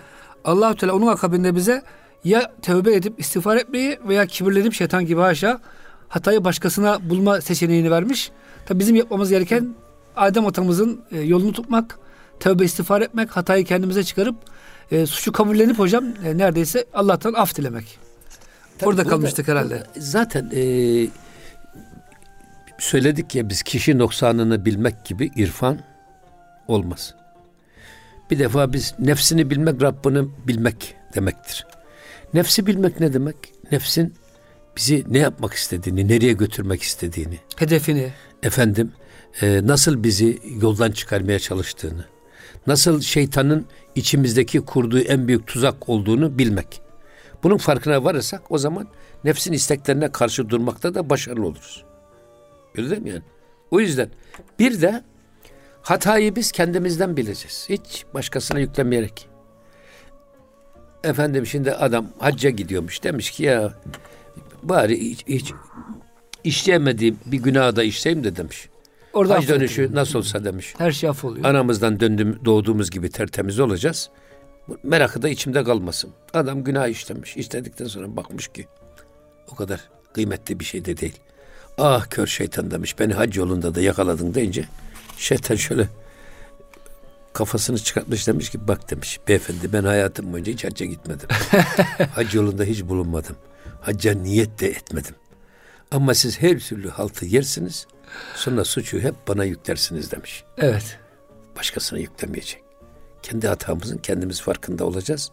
Allahu 0.46 0.76
Teala 0.76 0.96
onun 0.96 1.08
akabinde 1.08 1.56
bize 1.56 1.84
ya 2.24 2.52
tövbe 2.62 2.96
edip 2.96 3.20
istiğfar 3.20 3.58
etmeyi 3.58 4.00
veya 4.08 4.26
kibirlenip 4.26 4.74
şeytan 4.74 5.06
gibi 5.06 5.22
haşa 5.22 5.60
hatayı 6.10 6.44
başkasına 6.44 7.10
bulma 7.10 7.42
seçeneğini 7.42 7.92
vermiş. 7.92 8.32
Tabi 8.66 8.80
bizim 8.80 8.96
yapmamız 8.96 9.30
gereken 9.30 9.76
Adem 10.16 10.48
atamızın 10.48 11.02
e, 11.12 11.22
yolunu 11.22 11.54
tutmak, 11.54 12.00
tövbe 12.42 12.66
istiğfar 12.66 13.02
etmek, 13.02 13.30
hatayı 13.32 13.66
kendimize 13.66 14.04
çıkarıp 14.04 14.36
e, 14.92 15.06
suçu 15.06 15.32
kabullenip 15.32 15.80
hocam 15.80 16.06
e, 16.26 16.38
neredeyse 16.38 16.86
Allah'tan 16.94 17.34
af 17.34 17.56
dilemek. 17.56 18.00
Tabii 18.78 18.88
burada- 18.88 19.04
kalmıştık 19.04 19.48
herhalde. 19.48 19.84
Zaten 19.98 20.52
e, 20.54 20.64
söyledik 22.80 23.36
ya 23.36 23.50
biz 23.50 23.64
kişi 23.64 23.98
noksanını 23.98 24.66
bilmek 24.66 25.06
gibi 25.06 25.32
irfan 25.36 25.80
olmaz. 26.68 27.16
Bir 28.32 28.40
defa 28.40 28.74
biz 28.74 28.94
nefsini 29.00 29.50
bilmek 29.50 29.82
Rabbini 29.82 30.30
bilmek 30.48 30.96
demektir. 31.16 31.66
Nefsi 32.34 32.68
bilmek 32.68 33.00
ne 33.00 33.14
demek? 33.14 33.36
Nefsin 33.72 34.14
bizi 34.78 35.06
ne 35.08 35.18
yapmak 35.20 35.54
istediğini, 35.54 36.08
nereye 36.08 36.34
götürmek 36.34 36.82
istediğini, 36.82 37.40
Hedefini, 37.56 38.12
efendim 38.44 38.92
e, 39.42 39.68
nasıl 39.68 40.04
bizi 40.04 40.40
yoldan 40.62 40.92
çıkarmaya 40.92 41.40
çalıştığını, 41.40 42.06
nasıl 42.68 43.02
şeytanın 43.02 43.66
içimizdeki 43.96 44.62
kurduğu 44.62 45.00
en 45.00 45.28
büyük 45.28 45.48
tuzak 45.48 45.90
olduğunu 45.90 46.38
bilmek. 46.38 46.82
Bunun 47.44 47.58
farkına 47.58 48.04
varırsak 48.04 48.52
o 48.52 48.58
zaman 48.58 48.88
nefsin 49.24 49.54
isteklerine 49.54 50.12
karşı 50.12 50.50
durmakta 50.50 50.96
da 50.96 51.10
başarılı 51.10 51.46
oluruz. 51.46 51.86
Öyle 52.78 52.90
değil 52.90 53.06
yani? 53.06 53.24
O 53.72 53.80
yüzden 53.80 54.10
bir 54.60 54.82
de 54.82 55.04
hatayı 55.82 56.36
biz 56.36 56.52
kendimizden 56.52 57.18
bileceğiz. 57.18 57.66
Hiç 57.70 58.06
başkasına 58.14 58.60
yüklemeyerek. 58.60 59.30
Efendim 61.04 61.46
şimdi 61.46 61.72
adam 61.72 62.08
hacca 62.20 62.50
gidiyormuş. 62.50 63.04
Demiş 63.04 63.32
ki 63.32 63.44
ya 63.44 63.74
bari 64.64 65.00
hiç, 65.00 65.28
hiç 65.28 65.54
işleyemediğim 66.44 67.20
bir 67.26 67.38
günahı 67.38 67.76
da 67.76 67.84
işleyeyim 67.84 68.24
de 68.24 68.36
demiş. 68.36 68.70
Orada 69.14 69.36
Hac 69.36 69.48
dönüşü 69.48 69.90
nasıl 69.96 70.20
olsa 70.20 70.46
demiş. 70.46 70.74
Her 70.78 70.92
şey 70.92 71.10
affoluyor. 71.10 71.46
Anamızdan 71.46 72.00
döndüm, 72.00 72.40
doğduğumuz 72.46 72.92
gibi 72.92 73.10
tertemiz 73.10 73.60
olacağız. 73.60 74.10
Merakı 74.84 75.22
da 75.22 75.30
içimde 75.30 75.64
kalmasın. 75.64 76.12
Adam 76.34 76.64
günah 76.64 76.88
işlemiş. 76.88 77.38
İşledikten 77.38 77.86
sonra 77.86 78.16
bakmış 78.16 78.48
ki 78.48 78.68
o 79.52 79.56
kadar 79.56 79.80
kıymetli 80.14 80.60
bir 80.60 80.66
şey 80.66 80.86
de 80.86 80.98
değil. 80.98 81.20
Ah 81.78 82.10
kör 82.10 82.28
şeytan 82.28 82.72
demiş. 82.72 83.00
Beni 83.00 83.14
hac 83.14 83.38
yolunda 83.38 83.76
da 83.76 83.82
yakaladın 83.82 84.34
deyince 84.34 84.66
şeytan 85.18 85.56
şöyle 85.56 85.88
kafasını 87.34 87.80
çıkartmış 87.80 88.28
demiş 88.28 88.50
ki 88.50 88.68
bak 88.68 88.92
demiş 88.92 89.20
beyefendi 89.28 89.74
ben 89.74 89.84
hayatım 89.84 90.34
boyunca 90.34 90.54
hiç 90.54 90.64
hacca 90.64 90.86
gitmedim. 90.86 91.30
hac 92.16 92.36
yolunda 92.36 92.64
hiç 92.64 92.84
bulunmadım. 92.84 93.36
Hacca 93.82 94.14
niyet 94.14 94.60
de 94.60 94.68
etmedim. 94.68 95.16
Ama 95.92 96.14
siz 96.14 96.42
her 96.42 96.60
türlü 96.60 96.90
haltı 96.90 97.26
yersiniz. 97.26 97.88
Sonra 98.36 98.66
suçu 98.66 99.00
hep 99.00 99.16
bana 99.28 99.44
yüklersiniz 99.44 100.12
demiş 100.12 100.44
Evet. 100.58 101.00
başkasına 101.58 102.00
yüklemeyecek. 102.00 102.64
Kendi 103.24 103.48
hatamızın 103.48 103.98
kendimiz 103.98 104.42
farkında 104.42 104.86
olacağız. 104.86 105.32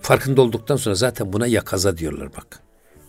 Farkında 0.00 0.42
olduktan 0.42 0.76
sonra 0.76 0.94
zaten 0.94 1.32
buna 1.32 1.46
yakaza 1.46 1.98
diyorlar 1.98 2.28
bak. 2.36 2.60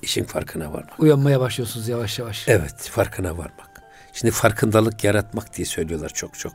İşin 0.01 0.23
farkına 0.23 0.73
varmak. 0.73 0.99
Uyanmaya 0.99 1.39
başlıyorsunuz 1.39 1.87
yavaş 1.87 2.19
yavaş. 2.19 2.47
Evet, 2.47 2.75
farkına 2.81 3.37
varmak. 3.37 3.69
Şimdi 4.13 4.31
farkındalık 4.31 5.03
yaratmak 5.03 5.57
diye 5.57 5.65
söylüyorlar 5.65 6.09
çok 6.09 6.39
çok. 6.39 6.53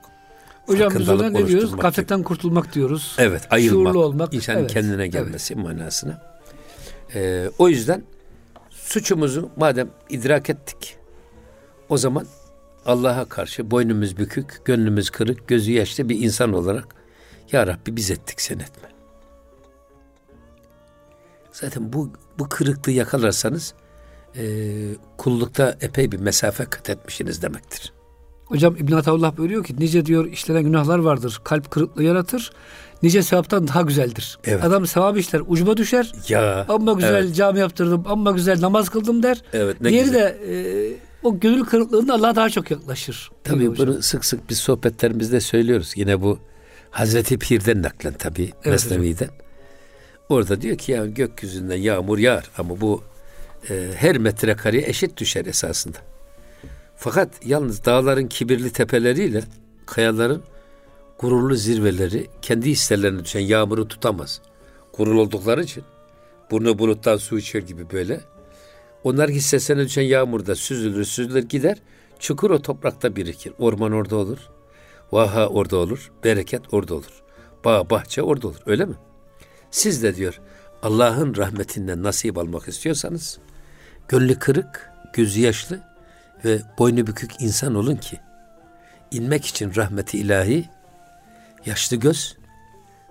Hocam 0.67 0.93
biz 0.99 1.09
ona 1.09 1.31
ne 1.31 1.47
diyoruz? 1.47 1.77
Gafletten 1.77 2.23
kurtulmak 2.23 2.75
diyoruz. 2.75 3.17
Evet, 3.19 3.43
ayılmak. 3.51 3.93
Şuurlu 3.93 4.05
olmak. 4.05 4.35
İnsanın 4.35 4.59
Evet, 4.59 4.73
kendine 4.73 5.03
evet. 5.03 5.13
gelmesi 5.13 5.55
manasına. 5.55 6.23
Ee, 7.15 7.51
o 7.59 7.69
yüzden 7.69 8.03
suçumuzu 8.71 9.51
madem 9.57 9.89
idrak 10.11 10.51
ettik, 10.51 10.97
o 11.89 11.97
zaman 11.97 12.27
Allah'a 12.87 13.25
karşı 13.25 13.71
boynumuz 13.71 14.17
bükük, 14.17 14.61
gönlümüz 14.65 15.11
kırık, 15.11 15.49
gözü 15.49 15.73
yaşlı 15.73 16.09
bir 16.09 16.19
insan 16.21 16.53
olarak 16.53 16.87
Ya 17.53 17.67
Rabbi 17.67 17.97
biz 17.97 18.11
ettik 18.11 18.41
sen 18.41 18.55
etme. 18.59 18.89
Zaten 21.53 21.93
bu 21.93 22.11
bu 22.39 22.49
kırıklığı 22.49 22.93
yakalarsanız 22.93 23.75
e, 24.37 24.45
kullukta 25.19 25.77
epey 25.81 26.13
bir 26.13 26.21
mesafe 26.21 26.65
kat 26.65 26.91
etmişsiniz 26.91 27.43
demektir. 27.43 27.93
Hocam 28.45 28.77
İbn 28.77 28.93
Ataullah 28.93 29.37
buyuruyor 29.37 29.65
ki 29.65 29.77
nice 29.79 30.07
diyor 30.07 30.27
işlenen 30.27 30.63
günahlar 30.63 30.99
vardır. 30.99 31.41
Kalp 31.45 31.71
kırıklığı 31.71 32.03
yaratır. 32.03 32.53
Nice 33.03 33.23
sevaptan 33.23 33.69
daha 33.69 33.83
güzeldir. 33.83 34.39
Evet. 34.45 34.65
Adam 34.65 34.87
sevap 34.87 35.19
işler 35.19 35.43
ucuma 35.47 35.77
düşer. 35.77 36.13
Ya 36.29 36.67
Amma 36.69 36.93
güzel 36.93 37.25
evet, 37.25 37.37
cami 37.37 37.59
yaptırdım. 37.59 38.03
Amma 38.07 38.31
güzel 38.31 38.61
namaz 38.61 38.89
kıldım 38.89 39.23
der. 39.23 39.43
evet 39.53 39.81
ne 39.81 39.91
Diğeri 39.91 40.05
güzel. 40.05 40.21
de 40.21 40.39
e, 40.49 41.12
o 41.23 41.41
gönül 41.41 41.65
kırıklığında 41.65 42.15
Allah'a 42.15 42.37
daha 42.37 42.51
çok 42.51 42.71
yaklaşır. 42.71 43.31
Tabii 43.45 43.67
hocam. 43.67 43.87
bunu 43.87 44.03
sık 44.03 44.25
sık 44.25 44.51
biz 44.51 44.59
sohbetlerimizde 44.59 45.41
söylüyoruz. 45.41 45.93
Yine 45.97 46.21
bu 46.21 46.39
Hazreti 46.91 47.39
Pir'den 47.39 47.83
naklen 47.83 48.13
tabii 48.13 48.53
Evet 48.65 48.67
Mesnevi'den. 48.67 49.29
Orada 50.29 50.61
diyor 50.61 50.79
ki 50.79 50.93
ya 50.93 51.07
gökyüzünden 51.07 51.77
yağmur 51.77 52.19
yağar 52.19 52.51
ama 52.59 52.81
bu 52.81 53.03
e, 53.71 53.91
her 53.97 54.19
metrekareye 54.19 54.83
eşit 54.87 55.17
düşer 55.17 55.47
esasında. 55.47 55.99
Fakat 56.97 57.29
yalnız 57.45 57.85
dağların 57.85 58.27
kibirli 58.27 58.73
tepeleriyle 58.73 59.43
kayaların 59.87 60.43
gururlu 61.19 61.55
zirveleri 61.55 62.27
kendi 62.43 62.71
hislerlerine 62.71 63.25
düşen 63.25 63.41
yağmuru 63.41 63.89
tutamaz. 63.89 64.41
Gurur 64.97 65.15
oldukları 65.15 65.63
için 65.63 65.85
burnu 66.51 66.79
buluttan 66.79 67.17
su 67.17 67.39
içiyor 67.39 67.67
gibi 67.67 67.91
böyle. 67.93 68.21
Onlar 69.05 69.31
hissesine 69.31 69.85
düşen 69.85 70.03
yağmurda 70.03 70.55
süzülür 70.55 71.05
süzülür 71.05 71.43
gider. 71.43 71.79
Çukur 72.19 72.51
o 72.51 72.63
toprakta 72.63 73.17
birikir. 73.17 73.53
Orman 73.59 73.93
orada 73.93 74.17
olur. 74.17 74.39
Vaha 75.13 75.47
orada 75.47 75.77
olur. 75.77 76.13
Bereket 76.25 76.75
orada 76.75 76.95
olur. 76.95 77.23
Bağ 77.65 77.91
bahçe 77.91 78.23
orada 78.23 78.49
olur. 78.49 78.61
Öyle 78.67 78.85
mi? 78.85 78.95
Siz 79.71 80.03
de 80.03 80.17
diyor 80.17 80.41
Allah'ın 80.83 81.37
rahmetinden 81.37 82.03
nasip 82.03 82.39
almak 82.39 82.69
istiyorsanız 82.69 83.39
gönlü 84.09 84.39
kırık, 84.39 84.91
gözü 85.13 85.41
yaşlı 85.41 85.81
ve 86.45 86.59
boynu 86.79 87.07
bükük 87.07 87.43
insan 87.43 87.75
olun 87.75 87.97
ki 87.97 88.21
inmek 89.11 89.47
için 89.47 89.75
rahmeti 89.77 90.19
ilahi 90.19 90.69
yaşlı 91.67 91.97
göz, 91.97 92.37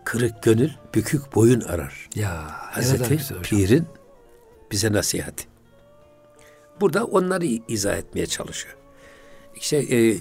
kırık 0.04 0.44
gönül, 0.44 0.70
bükük 0.96 1.36
boyun 1.36 1.62
arar. 1.62 2.10
Ya 2.16 2.48
Hazreti. 2.50 3.20
Pir'in 3.44 3.88
bize 4.72 4.94
nasihati. 4.94 5.51
Burada 6.82 7.06
onları 7.06 7.46
izah 7.46 7.98
etmeye 7.98 8.26
çalışıyor. 8.26 8.76
İşte 9.56 9.96
e, 9.96 10.17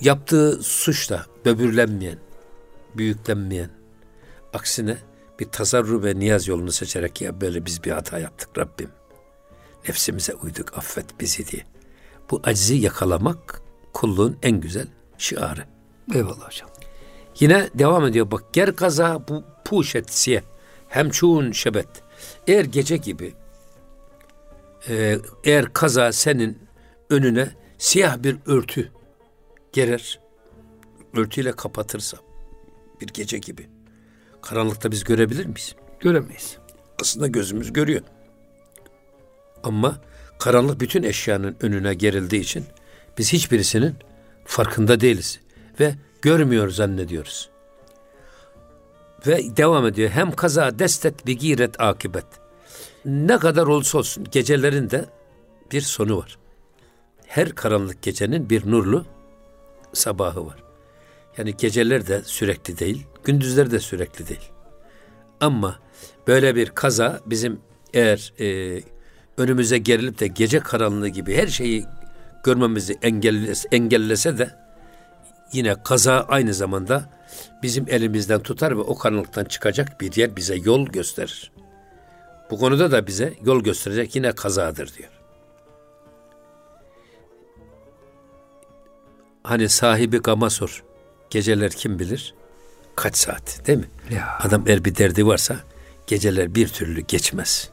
yaptığı 0.00 0.62
suçla 0.62 1.26
böbürlenmeyen, 1.44 2.18
büyüklenmeyen, 2.96 3.70
aksine 4.52 4.98
bir 5.40 5.44
tazarru 5.44 6.04
ve 6.04 6.18
niyaz 6.18 6.48
yolunu 6.48 6.72
seçerek 6.72 7.20
ya 7.20 7.40
böyle 7.40 7.66
biz 7.66 7.84
bir 7.84 7.90
hata 7.90 8.18
yaptık 8.18 8.48
Rabbim. 8.58 8.90
Nefsimize 9.88 10.34
uyduk 10.34 10.78
affet 10.78 11.20
bizi 11.20 11.46
diye. 11.46 11.62
Bu 12.30 12.40
acizi 12.44 12.74
yakalamak 12.74 13.62
kulluğun 13.92 14.36
en 14.42 14.60
güzel 14.60 14.86
şiarı. 15.18 15.64
Eyvallah 16.14 16.46
hocam. 16.46 16.68
Yine 17.40 17.70
devam 17.74 18.06
ediyor 18.06 18.30
bak 18.30 18.52
ger 18.52 18.76
kaza 18.76 19.28
bu 19.28 19.44
puşet 19.64 20.12
siye 20.12 20.42
hemçun 20.88 21.52
şebet. 21.52 21.88
Eğer 22.46 22.64
gece 22.64 22.96
gibi 22.96 23.34
e, 24.88 25.18
eğer 25.44 25.72
kaza 25.72 26.12
senin 26.12 26.58
önüne 27.10 27.48
siyah 27.78 28.22
bir 28.22 28.36
örtü 28.46 28.92
gerer 29.72 30.20
örtüyle 31.16 31.52
kapatırsa 31.52 32.18
bir 33.00 33.06
gece 33.06 33.38
gibi 33.38 33.68
karanlıkta 34.42 34.90
biz 34.90 35.04
görebilir 35.04 35.46
miyiz? 35.46 35.74
Göremeyiz. 36.00 36.58
Aslında 37.00 37.26
gözümüz 37.26 37.72
görüyor. 37.72 38.02
Ama 39.62 40.00
karanlık 40.38 40.80
bütün 40.80 41.02
eşyanın 41.02 41.56
önüne 41.60 41.94
gerildiği 41.94 42.40
için 42.40 42.64
biz 43.18 43.32
hiçbirisinin 43.32 43.94
farkında 44.44 45.00
değiliz 45.00 45.40
ve 45.80 45.94
görmüyor 46.22 46.70
zannediyoruz. 46.70 47.50
Ve 49.26 49.56
devam 49.56 49.86
ediyor. 49.86 50.10
Hem 50.10 50.32
kaza 50.32 50.78
destet 50.78 51.26
bir 51.26 51.32
giret 51.32 51.80
akibet. 51.80 52.26
Ne 53.06 53.38
kadar 53.38 53.66
olursa 53.66 53.98
olsun 53.98 54.26
gecelerin 54.32 54.90
de 54.90 55.04
bir 55.72 55.80
sonu 55.80 56.18
var. 56.18 56.38
Her 57.26 57.50
karanlık 57.50 58.02
gecenin 58.02 58.50
bir 58.50 58.70
nurlu 58.70 59.04
sabahı 59.92 60.46
var. 60.46 60.56
Yani 61.38 61.56
geceler 61.56 62.06
de 62.06 62.22
sürekli 62.24 62.78
değil, 62.78 63.06
gündüzler 63.24 63.70
de 63.70 63.80
sürekli 63.80 64.28
değil. 64.28 64.50
Ama 65.40 65.78
böyle 66.26 66.54
bir 66.54 66.70
kaza 66.70 67.20
bizim 67.26 67.60
eğer 67.94 68.32
e, 68.40 68.80
önümüze 69.38 69.78
gerilip 69.78 70.20
de 70.20 70.26
gece 70.26 70.60
karanlığı 70.60 71.08
gibi 71.08 71.34
her 71.34 71.46
şeyi 71.46 71.84
görmemizi 72.44 72.98
engellese, 73.02 73.68
engellese 73.72 74.38
de 74.38 74.50
yine 75.52 75.82
kaza 75.82 76.20
aynı 76.20 76.54
zamanda 76.54 77.10
bizim 77.62 77.84
elimizden 77.88 78.40
tutar 78.42 78.76
ve 78.76 78.80
o 78.80 78.98
karanlıktan 78.98 79.44
çıkacak 79.44 80.00
bir 80.00 80.16
yer 80.16 80.36
bize 80.36 80.56
yol 80.56 80.86
gösterir. 80.86 81.52
Bu 82.50 82.58
konuda 82.58 82.90
da 82.90 83.06
bize 83.06 83.34
yol 83.44 83.60
gösterecek 83.60 84.16
yine 84.16 84.32
kazadır 84.32 84.94
diyor. 84.94 85.10
Hani 89.42 89.68
sahibi 89.68 90.18
gama 90.18 90.50
sor. 90.50 90.84
Geceler 91.30 91.70
kim 91.70 91.98
bilir? 91.98 92.34
Kaç 92.96 93.16
saat 93.16 93.66
değil 93.66 93.78
mi? 93.78 93.88
Ya. 94.10 94.38
Adam 94.40 94.64
eğer 94.66 94.84
bir 94.84 94.96
derdi 94.96 95.26
varsa 95.26 95.56
geceler 96.06 96.54
bir 96.54 96.68
türlü 96.68 97.00
geçmez. 97.00 97.70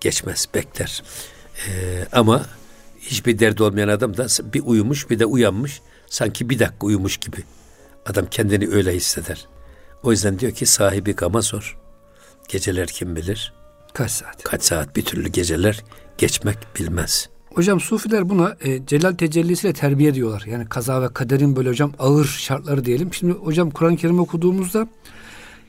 Geçmez, 0.00 0.48
bekler. 0.54 1.02
Ee, 1.68 2.06
ama 2.12 2.46
hiçbir 3.00 3.38
derdi 3.38 3.62
olmayan 3.62 3.88
adam 3.88 4.16
da 4.16 4.26
bir 4.54 4.62
uyumuş 4.64 5.10
bir 5.10 5.18
de 5.18 5.26
uyanmış. 5.26 5.80
Sanki 6.06 6.50
bir 6.50 6.58
dakika 6.58 6.86
uyumuş 6.86 7.16
gibi. 7.16 7.36
Adam 8.06 8.26
kendini 8.26 8.68
öyle 8.68 8.92
hisseder. 8.94 9.48
O 10.02 10.10
yüzden 10.10 10.38
diyor 10.38 10.52
ki 10.52 10.66
sahibi 10.66 11.12
gama 11.12 11.42
sor. 11.42 11.78
Geceler 12.48 12.88
kim 12.88 13.16
bilir? 13.16 13.52
Kaç 13.94 14.10
saat? 14.10 14.42
Kaç 14.42 14.62
saat 14.62 14.96
bir 14.96 15.04
türlü 15.04 15.28
geceler 15.28 15.84
geçmek 16.18 16.56
bilmez. 16.78 17.28
Hocam 17.54 17.80
Sufiler 17.80 18.28
buna 18.28 18.56
e, 18.60 18.86
celal 18.86 19.12
tecellisiyle 19.12 19.74
terbiye 19.74 20.10
ediyorlar. 20.10 20.42
Yani 20.46 20.68
kaza 20.68 21.02
ve 21.02 21.08
kaderin 21.08 21.56
böyle 21.56 21.68
hocam 21.68 21.92
ağır 21.98 22.24
şartları 22.24 22.84
diyelim. 22.84 23.14
Şimdi 23.14 23.32
hocam 23.32 23.70
Kur'an-ı 23.70 23.96
Kerim 23.96 24.20
okuduğumuzda 24.20 24.88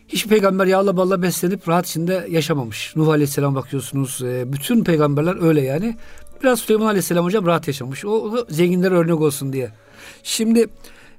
hiç 0.07 0.27
peygamber 0.27 0.65
yağla 0.65 0.97
balla 0.97 1.21
beslenip 1.21 1.69
rahat 1.69 1.87
içinde 1.87 2.27
yaşamamış. 2.29 2.95
Nuh 2.95 3.07
Aleyhisselam 3.07 3.55
bakıyorsunuz. 3.55 4.21
E, 4.23 4.53
bütün 4.53 4.83
peygamberler 4.83 5.41
öyle 5.41 5.61
yani. 5.61 5.97
Biraz 6.43 6.59
Süleyman 6.59 6.85
Aleyhisselam 6.85 7.25
hocam 7.25 7.45
rahat 7.45 7.67
yaşamış. 7.67 8.05
O, 8.05 8.09
o 8.09 8.45
zenginlere 8.49 8.93
örnek 8.93 9.21
olsun 9.21 9.53
diye. 9.53 9.71
Şimdi 10.23 10.67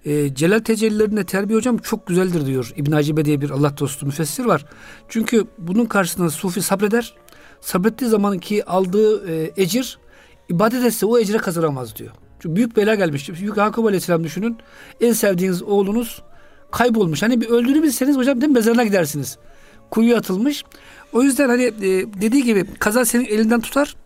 e, 0.06 0.34
Celal 0.34 0.58
tecellilerine 0.58 1.24
terbiye 1.24 1.58
hocam 1.58 1.78
çok 1.78 2.06
güzeldir 2.06 2.46
diyor. 2.46 2.72
İbn 2.76 2.92
Acibe 2.92 3.24
diye 3.24 3.40
bir 3.40 3.50
Allah 3.50 3.78
dostu 3.78 4.06
müfessir 4.06 4.44
var. 4.44 4.64
Çünkü 5.08 5.44
bunun 5.58 5.86
karşısında 5.86 6.30
sufi 6.30 6.62
sabreder. 6.62 7.14
Sabrettiği 7.60 8.10
zamanki 8.10 8.64
aldığı 8.64 9.30
e, 9.30 9.52
ecir 9.56 9.98
ibadet 10.48 10.84
etse 10.84 11.06
o 11.06 11.18
ecre 11.18 11.38
kazanamaz 11.38 11.96
diyor. 11.96 12.10
Çünkü 12.40 12.56
büyük 12.56 12.76
bela 12.76 12.94
gelmiş. 12.94 13.30
Büyük 13.40 13.56
Yakup 13.56 13.86
Aleyhisselam 13.86 14.24
düşünün. 14.24 14.56
En 15.00 15.12
sevdiğiniz 15.12 15.62
oğlunuz 15.62 16.22
kaybolmuş. 16.70 17.22
Hani 17.22 17.40
bir 17.40 17.48
öldüğünü 17.48 17.82
bilseniz 17.82 18.16
hocam 18.16 18.40
değil 18.40 18.50
mi? 18.50 18.54
Mezarına 18.54 18.84
gidersiniz. 18.84 19.38
Kuyuya 19.90 20.16
atılmış. 20.16 20.64
O 21.12 21.22
yüzden 21.22 21.48
hani 21.48 21.62
e, 21.64 21.72
dediği 22.20 22.44
gibi 22.44 22.74
kaza 22.78 23.04
senin 23.04 23.24
elinden 23.24 23.60
tutar. 23.60 23.96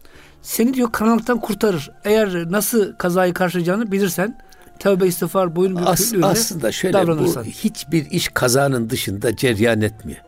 Seni 0.43 0.75
diyor 0.75 0.93
karanlıktan 0.93 1.41
kurtarır. 1.41 1.91
Eğer 2.05 2.51
nasıl 2.51 2.97
kazayı 2.97 3.35
karşılayacağını 3.35 3.93
bilirsen 3.93 4.39
tövbe 4.81 5.07
istiğfar 5.07 5.57
boyun 5.57 5.77
As, 5.77 6.15
aslında 6.23 6.73
şöyle 6.73 7.07
bu 7.07 7.45
hiçbir 7.45 8.11
iş 8.11 8.29
kazanın 8.29 8.91
dışında 8.91 9.37
ceryan 9.37 9.81
etmiyor. 9.81 10.21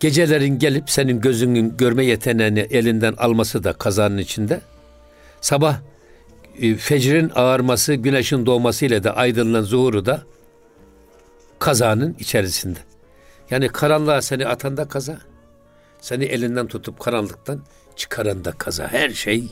Gecelerin 0.00 0.58
gelip 0.58 0.90
senin 0.90 1.20
gözünün 1.20 1.76
görme 1.76 2.04
yeteneğini 2.04 2.60
elinden 2.60 3.12
alması 3.12 3.64
da 3.64 3.72
kazanın 3.72 4.18
içinde. 4.18 4.60
Sabah 5.40 5.78
e, 6.60 6.74
fecrin 6.74 7.32
ağarması, 7.34 7.94
güneşin 7.94 8.46
doğması 8.46 8.86
ile 8.86 9.04
de 9.04 9.10
aydınlanan 9.10 9.62
zuhuru 9.62 10.06
da 10.06 10.22
kazanın 11.58 12.16
içerisinde. 12.18 12.78
Yani 13.50 13.68
karanlığa 13.68 14.22
seni 14.22 14.46
atan 14.46 14.76
da 14.76 14.88
kaza. 14.88 15.18
Seni 16.00 16.24
elinden 16.24 16.66
tutup 16.66 17.00
karanlıktan 17.00 17.60
çıkaran 17.96 18.44
da 18.44 18.52
kaza. 18.52 18.88
Her 18.88 19.10
şey 19.10 19.44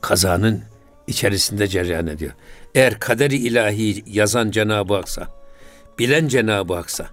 kazanın 0.00 0.62
içerisinde 1.06 1.68
cereyan 1.68 2.06
ediyor. 2.06 2.32
Eğer 2.76 3.00
kaderi 3.00 3.36
ilahi 3.36 4.04
yazan 4.06 4.50
Cenab-ı 4.50 4.94
Hak'sa, 4.94 5.28
bilen 5.98 6.28
Cenab-ı 6.28 6.74
Hak'sa 6.74 7.08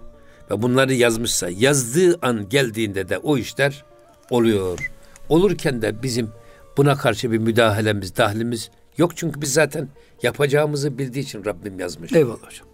ve 0.50 0.62
bunları 0.62 0.94
yazmışsa, 0.94 1.48
yazdığı 1.50 2.18
an 2.22 2.48
geldiğinde 2.48 3.08
de 3.08 3.18
o 3.18 3.38
işler 3.38 3.84
oluyor. 4.30 4.92
Olurken 5.28 5.82
de 5.82 6.02
bizim 6.02 6.30
buna 6.76 6.96
karşı 6.96 7.32
bir 7.32 7.38
müdahalemiz, 7.38 8.16
dahlimiz 8.16 8.70
yok. 8.98 9.16
Çünkü 9.16 9.40
biz 9.40 9.52
zaten 9.52 9.88
yapacağımızı 10.22 10.98
bildiği 10.98 11.20
için 11.20 11.44
Rabbim 11.44 11.80
yazmış. 11.80 12.12
Eyvallah 12.12 12.46
hocam. 12.46 12.66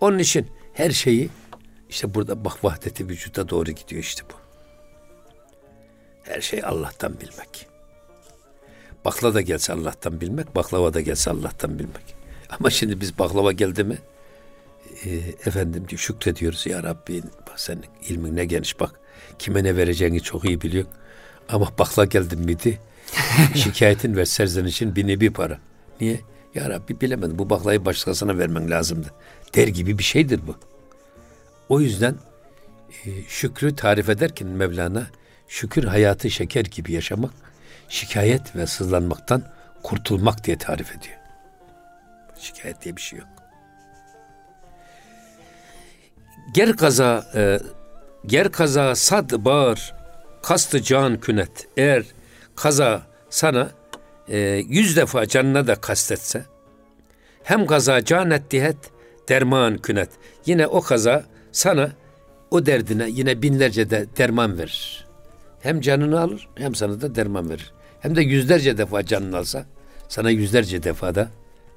Onun 0.00 0.18
için 0.18 0.46
her 0.72 0.90
şeyi 0.90 1.28
işte 1.88 2.14
burada 2.14 2.44
bak 2.44 2.64
vahdeti 2.64 3.08
vücuda 3.08 3.48
doğru 3.48 3.70
gidiyor 3.70 4.02
işte 4.02 4.22
bu. 4.30 4.34
Her 6.22 6.40
şey 6.40 6.64
Allah'tan 6.64 7.20
bilmek. 7.20 7.75
Bakla 9.06 9.34
da 9.34 9.40
gelse 9.40 9.72
Allah'tan 9.72 10.20
bilmek, 10.20 10.56
baklava 10.56 10.94
da 10.94 11.00
gelse 11.00 11.30
Allah'tan 11.30 11.78
bilmek. 11.78 12.16
Ama 12.50 12.70
şimdi 12.70 13.00
biz 13.00 13.18
baklava 13.18 13.52
geldi 13.52 13.84
mi 13.84 13.98
e, 15.04 15.10
efendim 15.46 15.84
diyor, 15.88 15.98
şükrediyoruz 15.98 16.66
ya 16.66 16.82
Rabbi 16.82 17.22
bak 17.22 17.60
sen 17.60 17.78
ilmin 18.08 18.36
ne 18.36 18.44
geniş 18.44 18.80
bak 18.80 19.00
kime 19.38 19.64
ne 19.64 19.76
vereceğini 19.76 20.20
çok 20.20 20.44
iyi 20.44 20.60
biliyorsun. 20.60 20.92
Ama 21.48 21.68
bakla 21.78 22.04
geldim 22.04 22.40
miydi 22.40 22.78
şikayetin 23.54 24.16
ve 24.16 24.26
serzenişin 24.26 24.96
bir 24.96 25.06
nebi 25.06 25.32
para. 25.32 25.58
Niye? 26.00 26.20
Ya 26.54 26.70
Rabbi 26.70 27.00
bilemedim 27.00 27.38
bu 27.38 27.50
baklayı 27.50 27.84
başkasına 27.84 28.38
vermen 28.38 28.70
lazımdı. 28.70 29.10
Der 29.54 29.68
gibi 29.68 29.98
bir 29.98 30.04
şeydir 30.04 30.40
bu. 30.46 30.56
O 31.68 31.80
yüzden 31.80 32.14
e, 33.04 33.10
şükrü 33.28 33.76
tarif 33.76 34.08
ederken 34.08 34.48
Mevlana 34.48 35.06
şükür 35.48 35.84
hayatı 35.84 36.30
şeker 36.30 36.64
gibi 36.64 36.92
yaşamak, 36.92 37.45
şikayet 37.88 38.56
ve 38.56 38.66
sızlanmaktan 38.66 39.42
kurtulmak 39.82 40.44
diye 40.44 40.58
tarif 40.58 40.90
ediyor. 40.90 41.16
Şikayet 42.38 42.82
diye 42.82 42.96
bir 42.96 43.00
şey 43.00 43.18
yok. 43.18 43.28
Ger 46.54 46.76
kaza 46.76 47.26
e, 47.34 47.60
ger 48.26 48.52
kaza 48.52 48.94
sad 48.94 49.30
bağır 49.38 49.94
kastı 50.42 50.82
can 50.82 51.20
künet. 51.20 51.68
Eğer 51.76 52.04
kaza 52.56 53.02
sana 53.30 53.70
e, 54.28 54.38
yüz 54.68 54.96
defa 54.96 55.26
canına 55.26 55.66
da 55.66 55.74
kastetse 55.74 56.44
hem 57.42 57.66
kaza 57.66 58.04
can 58.04 58.30
ettihet 58.30 58.76
derman 59.28 59.78
künet. 59.78 60.10
Yine 60.46 60.66
o 60.66 60.80
kaza 60.80 61.24
sana 61.52 61.92
o 62.50 62.66
derdine 62.66 63.08
yine 63.10 63.42
binlerce 63.42 63.90
de 63.90 64.06
derman 64.16 64.58
verir. 64.58 65.06
Hem 65.60 65.80
canını 65.80 66.20
alır 66.20 66.48
hem 66.54 66.74
sana 66.74 67.00
da 67.00 67.14
derman 67.14 67.50
verir. 67.50 67.72
Hem 68.06 68.16
de 68.16 68.22
yüzlerce 68.22 68.78
defa 68.78 69.06
canını 69.06 69.36
alsa 69.36 69.66
sana 70.08 70.30
yüzlerce 70.30 70.82
defa 70.82 71.14
da 71.14 71.30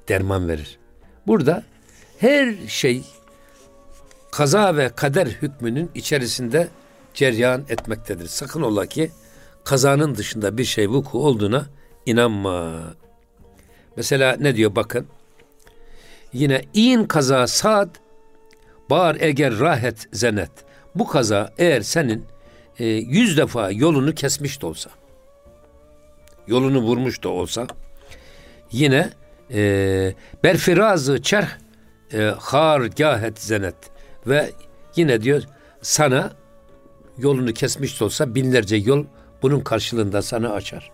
derman 0.08 0.48
verir. 0.48 0.78
Burada 1.26 1.62
her 2.18 2.54
şey 2.68 3.02
kaza 4.32 4.76
ve 4.76 4.88
kader 4.88 5.26
hükmünün 5.26 5.90
içerisinde 5.94 6.68
ceryan 7.14 7.64
etmektedir. 7.68 8.26
Sakın 8.26 8.62
ola 8.62 8.86
ki 8.86 9.10
kazanın 9.64 10.14
dışında 10.14 10.58
bir 10.58 10.64
şey 10.64 10.88
vuku 10.88 11.26
olduğuna 11.26 11.66
inanma. 12.06 12.80
Mesela 13.96 14.36
ne 14.40 14.56
diyor 14.56 14.76
bakın. 14.76 15.06
Yine 16.32 16.62
in 16.74 17.04
kaza 17.04 17.46
sad 17.46 17.88
bar 18.90 19.16
eğer 19.20 19.58
rahet 19.58 20.08
zenet. 20.12 20.52
Bu 20.94 21.06
kaza 21.06 21.52
eğer 21.58 21.80
senin 21.80 22.24
e, 22.78 22.86
yüz 22.86 23.36
defa 23.36 23.70
yolunu 23.70 24.14
kesmiş 24.14 24.62
de 24.62 24.66
olsa, 24.66 24.90
yolunu 26.46 26.80
vurmuş 26.80 27.22
da 27.22 27.28
olsa, 27.28 27.66
yine 28.72 29.10
e, 29.52 30.14
berfirazı 30.44 31.22
çerh 31.22 31.48
e, 32.12 32.18
har 32.38 32.80
gahet 32.80 33.40
zenet 33.40 33.76
ve 34.26 34.50
yine 34.96 35.22
diyor 35.22 35.42
sana 35.82 36.32
yolunu 37.18 37.52
kesmiş 37.52 38.00
de 38.00 38.04
olsa 38.04 38.34
binlerce 38.34 38.76
yol 38.76 39.04
bunun 39.42 39.60
karşılığında 39.60 40.22
sana 40.22 40.52
açar. 40.52 40.90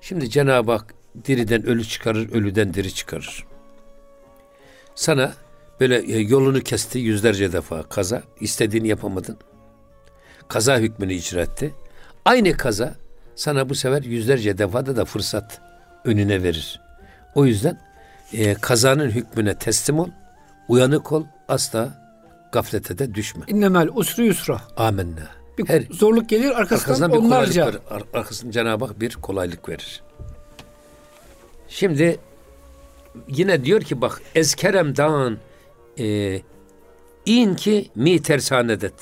Şimdi 0.00 0.30
Cenab-ı 0.30 0.72
Hak 0.72 0.94
diriden 1.24 1.66
ölü 1.66 1.84
çıkarır, 1.84 2.32
ölüden 2.32 2.74
diri 2.74 2.94
çıkarır. 2.94 3.44
Sana 4.94 5.34
böyle 5.80 6.12
e, 6.12 6.18
yolunu 6.18 6.60
kesti 6.60 6.98
yüzlerce 6.98 7.52
defa 7.52 7.82
kaza, 7.82 8.22
istediğini 8.40 8.88
yapamadın. 8.88 9.38
Kaza 10.48 10.78
hükmünü 10.78 11.12
icra 11.14 11.40
etti. 11.40 11.74
Aynı 12.24 12.52
kaza 12.52 12.94
sana 13.36 13.68
bu 13.68 13.74
sefer 13.74 14.02
yüzlerce 14.02 14.58
defada 14.58 14.96
da 14.96 15.04
fırsat 15.04 15.60
önüne 16.04 16.42
verir. 16.42 16.80
O 17.34 17.46
yüzden 17.46 17.78
e, 18.32 18.54
kazanın 18.54 19.10
hükmüne 19.10 19.54
teslim 19.58 19.98
ol, 19.98 20.08
uyanık 20.68 21.12
ol, 21.12 21.24
asla 21.48 21.88
gaflete 22.52 22.98
de 22.98 23.14
düşme. 23.14 23.44
İnnemel 23.48 23.88
usru 23.94 24.22
yusra. 24.24 24.60
Amenna. 24.76 25.28
Bir 25.58 25.68
Her 25.68 25.82
zorluk 25.90 26.28
gelir 26.28 26.50
arkasından, 26.50 26.78
arkasından 26.92 27.12
bir 27.12 27.16
onlarca. 27.16 27.66
verir. 27.66 27.78
Ar- 27.90 28.02
Arkasından 28.20 28.50
Cenab-ı 28.50 28.84
Hak 28.84 29.00
bir 29.00 29.14
kolaylık 29.14 29.68
verir. 29.68 30.02
Şimdi 31.68 32.18
yine 33.28 33.64
diyor 33.64 33.80
ki 33.80 34.00
bak 34.00 34.22
ezkerem 34.34 34.96
dağın 34.96 35.38
e, 35.98 36.40
in 37.26 37.54
ki 37.54 37.90
mi 37.94 38.22
tersanedet. 38.22 38.94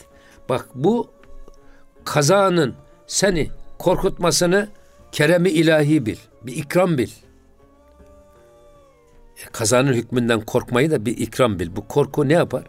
Bak 0.48 0.68
bu 0.74 1.10
kazanın 2.04 2.74
seni 3.06 3.50
korkutmasını 3.78 4.68
keremi 5.12 5.50
ilahi 5.50 6.06
bil. 6.06 6.16
Bir 6.42 6.56
ikram 6.56 6.98
bil. 6.98 7.10
E, 9.36 9.44
Kazanın 9.52 9.92
hükmünden 9.92 10.40
korkmayı 10.40 10.90
da 10.90 11.06
bir 11.06 11.16
ikram 11.16 11.58
bil. 11.58 11.76
Bu 11.76 11.88
korku 11.88 12.28
ne 12.28 12.32
yapar? 12.32 12.64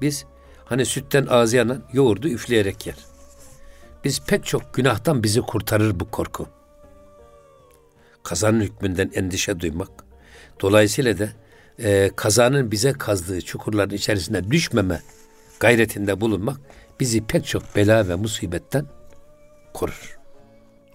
Biz 0.00 0.24
hani 0.64 0.86
sütten 0.86 1.26
ağzı 1.26 1.56
yanan 1.56 1.82
yoğurdu 1.92 2.28
üfleyerek 2.28 2.86
yer. 2.86 2.96
Biz 4.04 4.20
pek 4.26 4.46
çok 4.46 4.74
günahtan 4.74 5.22
bizi 5.22 5.40
kurtarır 5.40 6.00
bu 6.00 6.10
korku. 6.10 6.46
Kazanın 8.22 8.60
hükmünden 8.60 9.10
endişe 9.14 9.60
duymak. 9.60 9.90
Dolayısıyla 10.60 11.18
da 11.18 11.28
e, 11.78 12.10
kazanın 12.16 12.70
bize 12.70 12.92
kazdığı 12.92 13.40
çukurların 13.40 13.94
içerisine 13.94 14.50
düşmeme 14.50 15.02
gayretinde 15.60 16.20
bulunmak 16.20 16.60
bizi 17.00 17.26
pek 17.26 17.46
çok 17.46 17.76
bela 17.76 18.08
ve 18.08 18.14
musibetten 18.14 18.86
korur. 19.74 20.17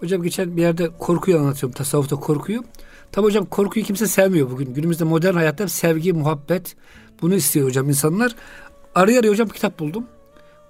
Hocam 0.00 0.22
geçen 0.22 0.56
bir 0.56 0.62
yerde 0.62 0.90
korkuyu 0.98 1.38
anlatıyorum. 1.38 1.74
Tasavvufta 1.74 2.16
korkuyu. 2.16 2.64
Tabi 3.12 3.24
hocam 3.24 3.46
korkuyu 3.46 3.86
kimse 3.86 4.06
sevmiyor 4.06 4.50
bugün. 4.50 4.74
Günümüzde 4.74 5.04
modern 5.04 5.34
hayatta 5.34 5.68
sevgi, 5.68 6.12
muhabbet 6.12 6.76
bunu 7.22 7.34
istiyor 7.34 7.66
hocam 7.66 7.88
insanlar. 7.88 8.34
Araya 8.94 9.20
araya 9.20 9.28
hocam 9.28 9.48
bir 9.48 9.54
kitap 9.54 9.78
buldum. 9.78 10.06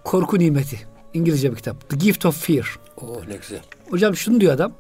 Korku 0.04 0.38
nimeti. 0.38 0.78
İngilizce 1.14 1.50
bir 1.50 1.56
kitap. 1.56 1.90
The 1.90 1.96
Gift 1.96 2.26
of 2.26 2.46
Fear. 2.46 2.78
Oh 2.96 3.26
ne 3.28 3.36
güzel. 3.36 3.60
Hocam 3.90 4.16
şunu 4.16 4.40
diyor 4.40 4.54
adam. 4.54 4.72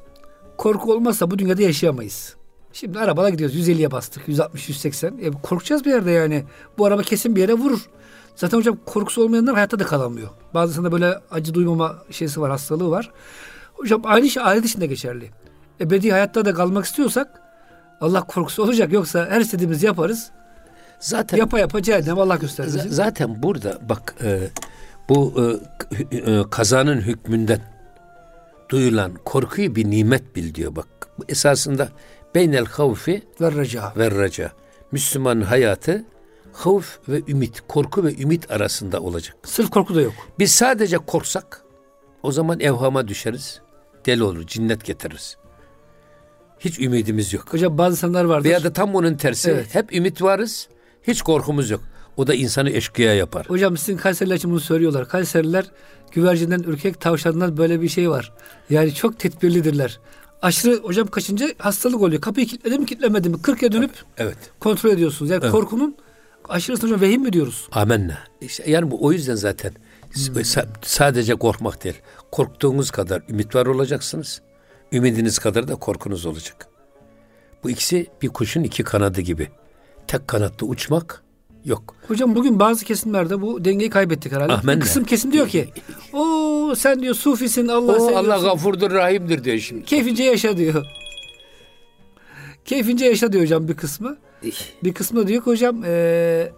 Korku 0.56 0.92
olmazsa 0.92 1.30
bu 1.30 1.38
dünyada 1.38 1.62
yaşayamayız. 1.62 2.36
Şimdi 2.72 2.98
arabada 2.98 3.30
gidiyoruz. 3.30 3.68
150'ye 3.68 3.90
bastık. 3.90 4.28
160, 4.28 4.68
180. 4.68 5.18
E, 5.22 5.30
korkacağız 5.42 5.84
bir 5.84 5.90
yerde 5.90 6.10
yani. 6.10 6.44
Bu 6.78 6.86
araba 6.86 7.02
kesin 7.02 7.36
bir 7.36 7.40
yere 7.40 7.54
vurur. 7.54 7.88
Zaten 8.36 8.58
hocam 8.58 8.78
korkusu 8.86 9.22
olmayanlar 9.22 9.54
hayatta 9.54 9.78
da 9.78 9.84
kalamıyor. 9.84 10.28
Bazısında 10.54 10.92
böyle 10.92 11.18
acı 11.30 11.54
duymama 11.54 12.02
şeysi 12.10 12.40
var, 12.40 12.50
hastalığı 12.50 12.90
var. 12.90 13.10
Hocam 13.84 14.00
aynı 14.04 14.28
şey 14.30 14.42
ahiret 14.42 14.64
için 14.64 14.80
de 14.80 14.86
geçerli. 14.86 15.30
Ebedi 15.80 16.10
hayatta 16.10 16.44
da 16.44 16.54
kalmak 16.54 16.84
istiyorsak 16.84 17.40
Allah 18.00 18.22
korkusu 18.22 18.62
olacak. 18.62 18.92
Yoksa 18.92 19.26
her 19.30 19.40
istediğimizi 19.40 19.86
yaparız. 19.86 20.30
Zaten 21.00 21.38
Yapa 21.38 21.58
yapa 21.58 21.82
cehennem 21.82 22.18
Allah 22.18 22.38
bizi. 22.40 22.88
zaten 22.88 23.42
burada 23.42 23.78
bak 23.88 24.14
e, 24.22 24.40
bu 25.08 25.34
e, 26.12 26.16
e, 26.16 26.42
kazanın 26.50 27.00
hükmünden 27.00 27.60
duyulan 28.68 29.14
korkuyu 29.24 29.76
bir 29.76 29.90
nimet 29.90 30.36
bil 30.36 30.54
diyor 30.54 30.76
bak. 30.76 30.86
Bu 31.18 31.24
esasında 31.28 31.88
beynel 32.34 32.64
havfi 32.64 33.22
Ve 33.40 33.52
reca. 33.52 33.92
ve 33.96 34.10
raca. 34.10 34.52
Müslümanın 34.92 35.42
hayatı 35.42 36.04
havf 36.52 36.98
ve 37.08 37.22
ümit, 37.28 37.62
korku 37.68 38.04
ve 38.04 38.14
ümit 38.16 38.50
arasında 38.50 39.00
olacak. 39.00 39.36
Sırf 39.44 39.70
korku 39.70 39.94
da 39.94 40.00
yok. 40.00 40.14
Biz 40.38 40.52
sadece 40.52 40.98
korksak 40.98 41.64
o 42.22 42.32
zaman 42.32 42.60
evhama 42.60 43.08
düşeriz. 43.08 43.60
Deli 44.06 44.22
olur, 44.22 44.46
cinnet 44.46 44.84
getiririz. 44.84 45.36
Hiç 46.60 46.80
ümidimiz 46.80 47.32
yok. 47.32 47.52
Hocam 47.52 47.78
bazı 47.78 47.96
insanlar 47.96 48.24
vardır. 48.24 48.48
Veya 48.48 48.64
da 48.64 48.72
tam 48.72 48.94
onun 48.94 49.14
tersi. 49.14 49.50
Evet. 49.50 49.74
Hep 49.74 49.94
ümit 49.94 50.22
varız, 50.22 50.68
hiç 51.02 51.22
korkumuz 51.22 51.70
yok. 51.70 51.80
O 52.16 52.26
da 52.26 52.34
insanı 52.34 52.70
eşkıya 52.70 53.14
yapar. 53.14 53.46
Hocam 53.48 53.76
sizin 53.76 53.96
Kayseriler 53.96 54.36
için 54.36 54.50
bunu 54.50 54.60
söylüyorlar. 54.60 55.08
Kayseriler 55.08 55.64
güvercinden 56.12 56.60
ürkek 56.60 57.00
tavşandan 57.00 57.56
böyle 57.56 57.80
bir 57.80 57.88
şey 57.88 58.10
var. 58.10 58.32
Yani 58.70 58.94
çok 58.94 59.18
tedbirlidirler. 59.18 60.00
Aşırı 60.42 60.76
hocam 60.76 61.06
kaçınca 61.06 61.48
hastalık 61.58 62.02
oluyor. 62.02 62.20
Kapıyı 62.20 62.46
kilitledim 62.46 62.80
mi 62.80 62.86
kilitlemedim 62.86 63.32
mi? 63.32 63.38
40'ya 63.38 63.72
dönüp 63.72 63.90
Evet. 64.18 64.36
kontrol 64.60 64.90
ediyorsunuz. 64.90 65.30
Yani 65.30 65.40
Evet. 65.42 65.52
korkunun 65.52 65.96
aşırısını 66.48 66.90
hocam 66.90 67.00
vehim 67.00 67.22
mi 67.22 67.32
diyoruz? 67.32 67.68
Amenna. 67.72 68.18
İşte 68.40 68.70
yani 68.70 68.90
bu 68.90 69.04
o 69.04 69.12
yüzden 69.12 69.34
zaten 69.34 69.72
sa- 70.16 70.66
sadece 70.82 71.34
korkmak 71.34 71.84
değil. 71.84 71.94
Korktuğunuz 72.32 72.90
kadar 72.90 73.22
ümit 73.28 73.54
var 73.54 73.66
olacaksınız. 73.66 74.42
Ümidiniz 74.92 75.38
kadar 75.38 75.68
da 75.68 75.74
korkunuz 75.74 76.26
olacak. 76.26 76.68
Bu 77.64 77.70
ikisi 77.70 78.06
bir 78.22 78.28
kuşun 78.28 78.62
iki 78.62 78.82
kanadı 78.84 79.20
gibi. 79.20 79.48
Tek 80.06 80.28
kanatlı 80.28 80.66
uçmak 80.66 81.22
yok. 81.64 81.94
Hocam 82.08 82.34
bugün 82.34 82.60
bazı 82.60 82.84
kesimlerde 82.84 83.40
bu 83.42 83.64
dengeyi 83.64 83.90
kaybettik 83.90 84.32
herhalde. 84.32 84.68
Bir 84.76 84.80
kısım 84.80 85.04
kesim 85.04 85.32
diyor 85.32 85.48
ki 85.48 85.68
o 86.12 86.74
sen 86.76 87.02
diyor 87.02 87.14
sufisin 87.14 87.68
Allah 87.68 87.92
O 87.92 87.98
seviyorsun. 88.00 88.30
Allah 88.30 88.38
gafurdur 88.42 88.90
rahimdir 88.90 89.44
diyor 89.44 89.58
şimdi. 89.58 89.84
Keyfince 89.84 90.22
yaşa 90.24 90.56
diyor. 90.56 90.84
Keyfince 92.64 93.04
yaşa 93.04 93.32
diyor 93.32 93.44
hocam 93.44 93.68
bir 93.68 93.74
kısmı. 93.74 94.16
Bir 94.84 94.94
kısmı 94.94 95.26
diyor 95.26 95.42
ki 95.44 95.50
hocam 95.50 95.84
eee, 95.84 96.52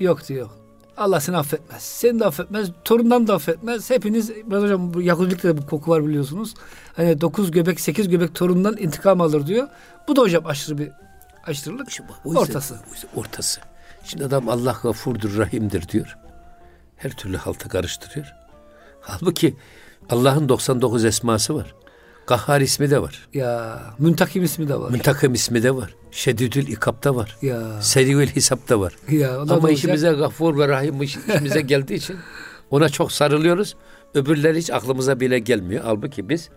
yok 0.00 0.28
diyor. 0.28 0.48
Allah 0.96 1.20
seni 1.20 1.36
affetmez. 1.36 1.82
Seni 1.82 2.20
de 2.20 2.24
affetmez. 2.26 2.68
Torundan 2.84 3.26
da 3.26 3.34
affetmez. 3.34 3.90
Hepiniz 3.90 4.30
biraz 4.46 4.62
hocam 4.62 4.94
bu 4.94 5.02
Yahudilikte 5.02 5.48
de 5.48 5.58
bu 5.58 5.66
koku 5.66 5.90
var 5.90 6.06
biliyorsunuz. 6.06 6.54
Hani 6.96 7.20
dokuz 7.20 7.50
göbek 7.50 7.80
sekiz 7.80 8.08
göbek 8.08 8.34
torundan 8.34 8.76
intikam 8.78 9.20
alır 9.20 9.46
diyor. 9.46 9.68
Bu 10.08 10.16
da 10.16 10.20
hocam 10.20 10.46
aşırı 10.46 10.78
bir 10.78 10.90
aşırılık. 11.46 11.90
Şimdi 11.90 12.08
bak, 12.08 12.16
o 12.24 12.28
yüzden- 12.28 12.42
Ortası. 12.42 12.74
o 12.90 12.94
yüzden 12.94 13.08
ortası. 13.16 13.60
Şimdi 14.04 14.24
adam 14.24 14.48
Allah 14.48 14.76
gafurdur 14.82 15.36
rahimdir 15.38 15.88
diyor. 15.88 16.16
Her 16.96 17.10
türlü 17.16 17.36
haltı 17.36 17.68
karıştırıyor. 17.68 18.26
Halbuki 19.00 19.56
Allah'ın 20.10 20.48
99 20.48 21.04
esması 21.04 21.54
var. 21.54 21.74
Kahhar 22.26 22.60
ismi 22.60 22.90
de 22.90 23.02
var. 23.02 23.28
Ya 23.34 23.80
müntakim 23.98 24.42
ismi 24.44 24.68
de 24.68 24.80
var. 24.80 24.90
Müntakim 24.90 25.34
ismi 25.34 25.62
de 25.62 25.74
var. 25.76 25.94
Şedidül 26.10 26.66
ikapta 26.68 27.16
var. 27.16 27.36
ya. 27.42 27.82
Seriül 27.82 28.26
hesapta 28.26 28.80
var. 28.80 28.96
Ya. 29.10 29.38
Ama 29.40 29.70
işimize 29.70 30.12
gafur 30.12 30.58
ve 30.58 30.68
rahim 30.68 31.02
iş- 31.02 31.16
işimize 31.28 31.60
geldiği 31.72 31.94
için 31.94 32.16
ona 32.70 32.88
çok 32.88 33.12
sarılıyoruz. 33.12 33.76
Öbürleri 34.14 34.58
hiç 34.58 34.70
aklımıza 34.70 35.20
bile 35.20 35.38
gelmiyor. 35.38 35.84
Halbuki 35.84 36.28
biz 36.28 36.48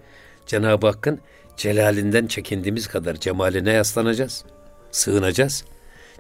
Cenab-ı 0.45 0.88
Hakk'ın 0.88 1.19
celalinden 1.58 2.27
çekindiğimiz 2.27 2.88
kadar 2.88 3.15
cemaline 3.15 3.71
yaslanacağız. 3.71 4.43
Sığınacağız. 4.91 5.63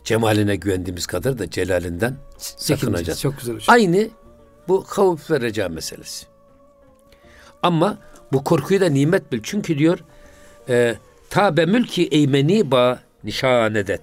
Cemaline 0.03 0.55
güvendiğimiz 0.55 1.07
kadar 1.07 1.39
da 1.39 1.49
celalinden 1.49 2.15
sakınacağız. 2.37 3.21
Çok 3.21 3.37
güzel 3.39 3.55
hocam. 3.55 3.73
Aynı 3.75 4.09
bu 4.67 4.85
havf 4.87 5.31
ve 5.31 5.41
reca 5.41 5.69
meselesi. 5.69 6.25
Ama 7.63 7.97
bu 8.33 8.43
korkuyu 8.43 8.81
da 8.81 8.89
nimet 8.89 9.31
bil. 9.31 9.39
Çünkü 9.43 9.77
diyor 9.77 9.99
e, 10.69 10.95
tabe 11.29 11.65
mülki 11.65 12.07
eymeni 12.07 12.71
ba 12.71 12.99
nişanedet. 13.23 14.01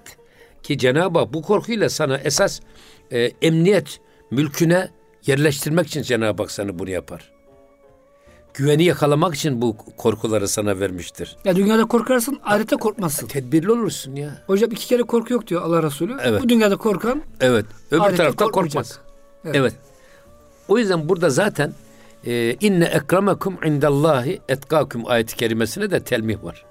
Ki 0.63 0.79
Cenab-ı 0.79 1.19
Hak 1.19 1.35
bu 1.35 1.43
korkuyla 1.43 1.89
sana 1.89 2.19
esas 2.19 2.61
e, 3.13 3.31
emniyet 3.43 4.01
mülküne 4.31 4.91
yerleştirmek 5.27 5.87
için 5.87 6.03
Cenab-ı 6.03 6.43
Hak 6.43 6.51
sana 6.51 6.79
bunu 6.79 6.91
yapar. 6.91 7.33
Güveni 8.55 8.85
yakalamak 8.85 9.35
için 9.35 9.63
bu 9.63 9.77
korkuları 9.97 10.49
sana 10.49 10.81
vermiştir. 10.81 11.37
Ya 11.45 11.57
dünyada 11.57 11.85
korkarsın, 11.85 12.41
ahirette 12.45 12.77
korkmazsın. 12.77 13.27
Tedbirli 13.27 13.73
olursun 13.73 14.17
ya. 14.17 14.43
Hocam 14.47 14.71
iki 14.71 14.87
kere 14.87 15.03
korku 15.03 15.33
yok 15.33 15.47
diyor 15.47 15.63
Allah 15.63 15.83
Resulü. 15.83 16.17
Evet. 16.23 16.43
Bu 16.43 16.49
dünyada 16.49 16.77
korkan 16.77 17.23
Evet. 17.41 17.67
Öbür 17.91 18.17
tarafta 18.17 18.47
korkmaz. 18.47 18.99
Evet. 19.45 19.57
Evet. 19.57 19.75
O 20.69 20.79
yüzden 20.79 21.09
burada 21.09 21.31
zaten 21.31 21.73
e, 22.27 22.57
inne 22.61 22.85
ekremekum 22.85 23.59
indallahi 23.65 24.41
etkakum 24.49 25.07
ayeti 25.07 25.37
kerimesine 25.37 25.91
de 25.91 26.01
telmih 26.01 26.45
var. 26.45 26.65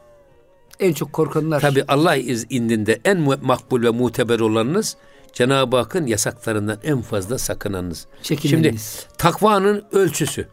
En 0.80 0.94
çok 0.94 1.14
korkanlar. 1.14 1.62
Tabi 1.62 1.84
Allah 1.88 2.16
iz 2.16 2.46
indinde 2.50 3.00
en 3.06 3.20
makbul 3.42 3.84
ve 3.84 3.90
muteber 3.90 4.40
olanınız 4.40 4.98
Cenab-ı 5.34 5.78
Hakk'ın 5.78 6.06
yasaklarından 6.06 6.78
en 6.84 7.02
fazla 7.02 7.38
sakınanınız. 7.38 8.08
Şimdi 8.22 8.76
takvanın 9.18 9.84
ölçüsü. 9.92 10.48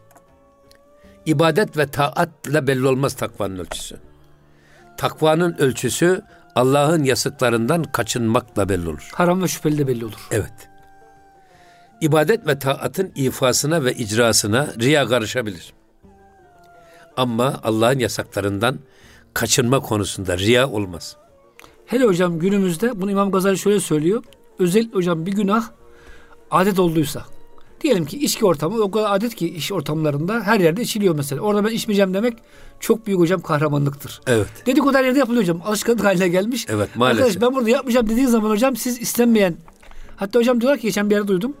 ibadet 1.25 1.77
ve 1.77 1.87
taatla 1.87 2.67
belli 2.67 2.87
olmaz 2.87 3.13
takvanın 3.13 3.57
ölçüsü. 3.57 3.95
Takvanın 4.97 5.53
ölçüsü 5.53 6.21
Allah'ın 6.55 7.03
yasaklarından 7.03 7.83
kaçınmakla 7.83 8.69
belli 8.69 8.89
olur. 8.89 9.09
Haram 9.13 9.41
ve 9.41 9.47
şüpheli 9.47 9.77
de 9.77 9.87
belli 9.87 10.05
olur. 10.05 10.27
Evet. 10.31 10.72
İbadet 12.03 12.47
ve 12.47 12.59
taatın 12.59 13.11
ifasına 13.15 13.83
ve 13.83 13.93
icrasına 13.93 14.73
riya 14.79 15.07
karışabilir. 15.07 15.73
Ama 17.17 17.59
Allah'ın 17.63 17.99
yasaklarından 17.99 18.79
kaçınma 19.33 19.79
konusunda 19.79 20.37
riya 20.37 20.69
olmaz. 20.69 21.17
Hele 21.85 22.05
hocam 22.05 22.39
günümüzde 22.39 23.01
bunu 23.01 23.11
İmam 23.11 23.31
Gazali 23.31 23.57
şöyle 23.57 23.79
söylüyor. 23.79 24.23
Özel 24.59 24.91
hocam 24.91 25.25
bir 25.25 25.31
günah 25.31 25.69
adet 26.51 26.79
olduysa. 26.79 27.25
Diyelim 27.81 28.05
ki 28.05 28.17
içki 28.17 28.45
ortamı 28.45 28.81
o 28.81 28.91
kadar 28.91 29.15
adet 29.15 29.35
ki 29.35 29.49
iş 29.55 29.71
ortamlarında 29.71 30.41
her 30.41 30.59
yerde 30.59 30.81
içiliyor 30.81 31.15
mesela. 31.15 31.41
Orada 31.41 31.65
ben 31.65 31.71
içmeyeceğim 31.71 32.13
demek 32.13 32.37
çok 32.79 33.07
büyük 33.07 33.19
hocam 33.19 33.41
kahramanlıktır. 33.41 34.21
Evet. 34.27 34.47
Dedikodu 34.65 34.97
her 34.97 35.03
yerde 35.03 35.19
yapılıyor 35.19 35.43
hocam. 35.43 35.61
Alışkanlık 35.65 36.03
haline 36.03 36.27
gelmiş. 36.27 36.65
Evet 36.69 36.95
maalesef. 36.95 37.25
Arkadaş 37.25 37.41
ben 37.41 37.55
burada 37.55 37.69
yapmayacağım 37.69 38.09
dediğin 38.09 38.27
zaman 38.27 38.49
hocam 38.49 38.75
siz 38.75 39.01
istenmeyen 39.01 39.57
hatta 40.15 40.39
hocam 40.39 40.61
diyorlar 40.61 40.79
ki 40.79 40.87
geçen 40.87 41.09
bir 41.09 41.15
yerde 41.15 41.27
duydum. 41.27 41.53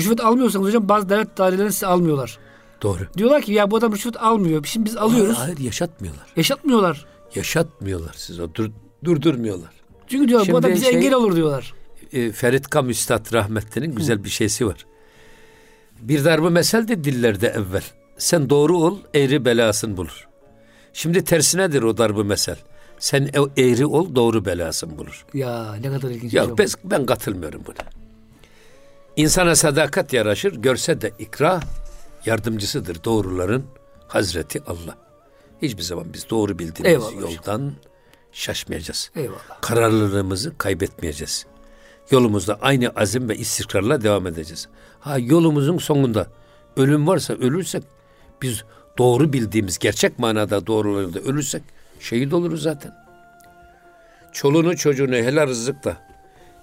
Rüşvet 0.00 0.20
almıyorsanız 0.20 0.66
hocam 0.66 0.88
bazı 0.88 1.08
devlet 1.08 1.38
daireleri 1.38 1.72
size 1.72 1.86
almıyorlar. 1.86 2.38
Doğru. 2.82 2.98
Diyorlar 3.16 3.42
ki 3.42 3.52
ya 3.52 3.70
bu 3.70 3.76
adam 3.76 3.92
rüşvet 3.92 4.22
almıyor. 4.22 4.64
Şimdi 4.64 4.86
biz 4.86 4.96
alıyoruz. 4.96 5.36
Hayır, 5.36 5.54
hayır 5.54 5.58
yaşatmıyorlar. 5.58 6.26
Yaşatmıyorlar. 6.36 7.06
Yaşatmıyorlar 7.34 8.14
siz 8.16 8.40
o 8.40 8.54
dur, 8.54 8.70
durdurmuyorlar. 9.04 9.70
Çünkü 10.08 10.28
diyorlar 10.28 10.42
bu 10.42 10.46
Şimdi 10.46 10.58
adam 10.66 10.72
bize 10.76 10.86
şey- 10.86 10.96
engel 10.96 11.14
olur 11.14 11.36
diyorlar. 11.36 11.74
e, 12.12 12.32
Ferit 12.32 12.68
Kam 12.68 12.90
Üstad 12.90 13.32
rahmetlinin 13.32 13.94
güzel 13.94 14.24
bir 14.24 14.28
şeysi 14.28 14.66
var. 14.66 14.86
Bir 16.00 16.24
darbe 16.24 16.48
mesel 16.48 16.88
de 16.88 17.04
dillerde 17.04 17.48
evvel. 17.48 17.84
Sen 18.18 18.50
doğru 18.50 18.78
ol, 18.78 18.98
eğri 19.14 19.44
belasın 19.44 19.96
bulur. 19.96 20.28
Şimdi 20.92 21.24
tersinedir 21.24 21.82
o 21.82 21.98
darbe 21.98 22.22
mesel. 22.22 22.56
Sen 22.98 23.22
e- 23.22 23.62
eğri 23.62 23.86
ol, 23.86 24.14
doğru 24.14 24.44
belasın 24.44 24.98
bulur. 24.98 25.26
Ya 25.34 25.74
ne 25.74 25.90
kadar 25.90 26.10
ilginç 26.10 26.34
Ya 26.34 26.58
ben, 26.58 26.68
ben 26.84 27.06
katılmıyorum 27.06 27.62
buna. 27.66 27.99
İnsana 29.16 29.54
sadakat 29.56 30.12
yaraşır, 30.12 30.52
görse 30.52 31.00
de 31.00 31.12
ikra 31.18 31.60
yardımcısıdır 32.26 33.04
doğruların 33.04 33.64
Hazreti 34.08 34.62
Allah. 34.66 34.96
Hiçbir 35.62 35.82
zaman 35.82 36.12
biz 36.12 36.30
doğru 36.30 36.58
bildiğimiz 36.58 36.92
Eyvallah 36.92 37.16
hocam. 37.16 37.30
yoldan 37.30 37.72
şaşmayacağız. 38.32 39.10
Eyvallah. 39.16 39.60
Kararlılığımızı 39.60 40.58
kaybetmeyeceğiz. 40.58 41.46
Yolumuzda 42.10 42.58
aynı 42.62 42.88
azim 42.96 43.28
ve 43.28 43.36
istikrarla 43.36 44.02
devam 44.02 44.26
edeceğiz. 44.26 44.68
Ha 45.00 45.18
yolumuzun 45.18 45.78
sonunda 45.78 46.26
ölüm 46.76 47.06
varsa 47.06 47.34
ölürsek 47.34 47.82
biz 48.42 48.64
doğru 48.98 49.32
bildiğimiz 49.32 49.78
gerçek 49.78 50.18
manada 50.18 50.66
doğrularında 50.66 51.18
ölürsek 51.20 51.62
şehit 52.00 52.32
oluruz 52.32 52.62
zaten. 52.62 52.92
Çoluğunu 54.32 54.76
çocuğunu 54.76 55.14
helal 55.14 55.46
rızıkla 55.46 55.96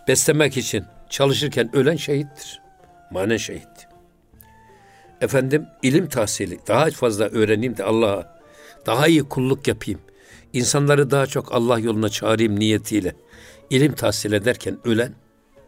beslemek 0.07 0.57
için 0.57 0.85
çalışırken 1.09 1.75
ölen 1.75 1.95
şehittir. 1.95 2.61
Manen 3.11 3.37
şehit. 3.37 3.87
Efendim 5.21 5.65
ilim 5.83 6.09
tahsili 6.09 6.59
daha 6.67 6.89
fazla 6.91 7.25
öğreneyim 7.25 7.77
de 7.77 7.83
Allah'a 7.83 8.37
daha 8.85 9.07
iyi 9.07 9.23
kulluk 9.23 9.67
yapayım. 9.67 9.99
İnsanları 10.53 11.11
daha 11.11 11.25
çok 11.27 11.53
Allah 11.53 11.79
yoluna 11.79 12.09
çağırayım 12.09 12.59
niyetiyle 12.59 13.15
ilim 13.69 13.93
tahsil 13.93 14.31
ederken 14.31 14.77
ölen 14.85 15.13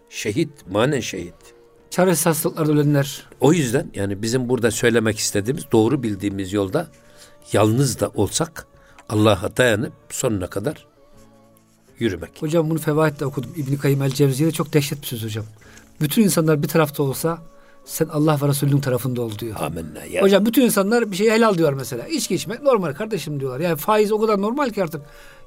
şehit, 0.10 0.50
manen 0.70 1.00
şehit. 1.00 1.36
Çaresiz 1.90 2.26
hastalıklarda 2.26 2.72
ölenler. 2.72 3.28
O 3.40 3.54
yüzden 3.54 3.92
yani 3.94 4.22
bizim 4.22 4.50
burada 4.50 4.72
söylemek 4.72 5.20
istediğimiz 5.20 5.72
doğru 5.72 6.04
bildiğimiz 6.04 6.54
yolda 6.54 6.88
yalnız 7.54 8.00
da 8.00 8.10
olsak 8.10 8.68
Allah'a 9.10 9.58
dayanıp 9.58 9.94
sonuna 10.10 10.48
kadar 10.48 10.88
yürümek. 12.02 12.30
Hocam 12.40 12.70
bunu 12.70 12.80
Fevahit'te 12.80 13.26
okudum. 13.26 13.52
İbn-i 13.58 13.78
Kayyim 13.78 14.02
el-Cevziye'de 14.02 14.52
çok 14.52 14.74
dehşet 14.74 15.02
bir 15.02 15.08
söz 15.08 15.24
hocam. 15.24 15.46
Bütün 16.02 16.24
insanlar 16.24 16.64
bir 16.64 16.68
tarafta 16.68 17.04
olsa 17.04 17.38
sen 17.86 18.08
Allah 18.08 18.40
ve 18.42 18.48
Resulünün 18.48 18.80
tarafında 18.80 19.22
ol 19.22 19.32
diyor. 19.40 19.56
Amenna 19.60 20.06
ya. 20.06 20.22
Hocam 20.22 20.46
bütün 20.46 20.62
insanlar 20.62 21.12
bir 21.12 21.16
şey 21.16 21.30
helal 21.32 21.58
diyor 21.58 21.74
mesela. 21.74 22.08
İçki 22.08 22.36
içmek 22.36 22.62
normal 22.62 22.94
kardeşim 22.94 23.40
diyorlar. 23.40 23.60
Yani 23.60 23.78
faiz 23.78 24.12
o 24.12 24.20
kadar 24.20 24.42
normal 24.42 24.70
ki 24.70 24.84
artık. 24.84 25.02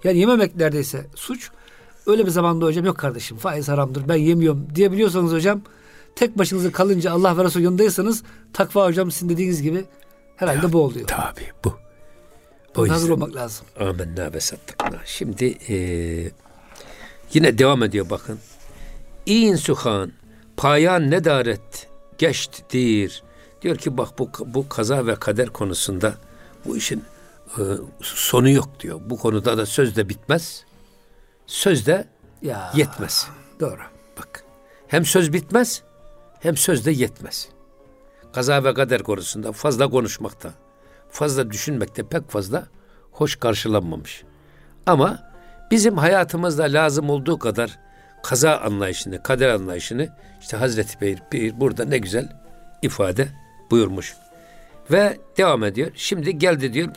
Yani 0.04 0.18
yememek 0.18 0.56
neredeyse 0.56 1.06
suç. 1.14 1.50
Öyle 2.06 2.26
bir 2.26 2.30
zamanda 2.30 2.66
hocam 2.66 2.84
yok 2.84 2.98
kardeşim 2.98 3.36
faiz 3.36 3.68
haramdır 3.68 4.08
ben 4.08 4.16
yemiyorum 4.16 4.68
diyebiliyorsanız 4.74 5.32
hocam 5.32 5.60
tek 6.16 6.38
başınıza 6.38 6.72
kalınca 6.72 7.12
Allah 7.12 7.38
ve 7.38 7.44
Resul 7.44 7.60
yanındaysanız 7.60 8.22
takva 8.52 8.86
hocam 8.86 9.10
sizin 9.10 9.28
dediğiniz 9.28 9.62
gibi 9.62 9.84
herhalde 10.36 10.72
bu 10.72 10.82
oluyor. 10.82 11.06
Tabii 11.06 11.50
bu. 11.64 11.74
O 12.76 12.86
yüzden 12.86 13.10
olmak 13.10 13.34
lazım. 13.34 13.66
amenna 13.80 14.32
ve 14.32 14.40
sattıkna. 14.40 14.98
Şimdi 15.04 15.44
eee, 15.44 16.30
yine 17.32 17.58
devam 17.58 17.82
ediyor 17.82 18.10
bakın. 18.10 18.38
İn 19.26 19.56
suhan 19.56 20.12
payan 20.56 21.10
nedaret 21.10 21.88
geçtir. 22.18 23.22
Diyor 23.62 23.76
ki 23.76 23.96
bak 23.96 24.18
bu 24.18 24.30
bu 24.46 24.68
kaza 24.68 25.06
ve 25.06 25.14
kader 25.14 25.48
konusunda 25.48 26.14
bu 26.66 26.76
işin 26.76 27.04
e, 27.58 27.62
sonu 28.02 28.50
yok 28.50 28.80
diyor. 28.80 29.00
Bu 29.06 29.18
konuda 29.18 29.58
da 29.58 29.66
söz 29.66 29.96
de 29.96 30.08
bitmez. 30.08 30.64
Söz 31.46 31.86
de 31.86 32.08
Ya 32.42 32.72
yetmez. 32.76 33.26
doğru. 33.60 33.80
Bak. 34.18 34.44
Hem 34.88 35.04
söz 35.04 35.32
bitmez 35.32 35.82
hem 36.40 36.56
söz 36.56 36.86
de 36.86 36.90
yetmez. 36.90 37.48
Kaza 38.32 38.64
ve 38.64 38.74
kader 38.74 39.02
konusunda 39.02 39.52
fazla 39.52 39.90
konuşmakta, 39.90 40.54
fazla 41.12 41.50
düşünmekte 41.50 42.02
pek 42.02 42.30
fazla 42.30 42.66
hoş 43.12 43.36
karşılanmamış. 43.36 44.24
Ama 44.86 45.18
bizim 45.70 45.96
hayatımızda 45.96 46.62
lazım 46.62 47.10
olduğu 47.10 47.38
kadar 47.38 47.78
kaza 48.22 48.56
anlayışını, 48.56 49.22
kader 49.22 49.48
anlayışını 49.48 50.08
işte 50.40 50.56
Hazreti 50.56 51.00
Bey 51.00 51.16
bir 51.32 51.60
burada 51.60 51.84
ne 51.84 51.98
güzel 51.98 52.28
ifade 52.82 53.28
buyurmuş. 53.70 54.14
Ve 54.90 55.18
devam 55.36 55.64
ediyor. 55.64 55.90
Şimdi 55.94 56.38
geldi 56.38 56.72
diyor 56.72 56.88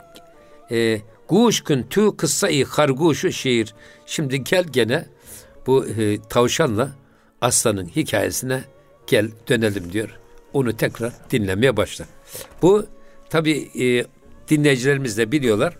e, 0.71 1.01
Guşkun 1.27 1.83
tü 1.83 2.17
kıssayı 2.17 2.65
harguşu 2.65 3.31
şiir. 3.31 3.73
Şimdi 4.05 4.43
gel 4.43 4.63
gene 4.63 5.05
bu 5.67 5.85
e, 5.85 6.21
tavşanla 6.21 6.89
aslanın 7.41 7.85
hikayesine 7.85 8.61
gel 9.07 9.31
dönelim 9.49 9.91
diyor. 9.93 10.19
Onu 10.53 10.77
tekrar 10.77 11.13
dinlemeye 11.31 11.77
başla. 11.77 12.05
Bu 12.61 12.85
tabi 13.35 13.69
e, 13.79 14.05
dinleyicilerimiz 14.47 15.17
de 15.17 15.31
biliyorlar. 15.31 15.77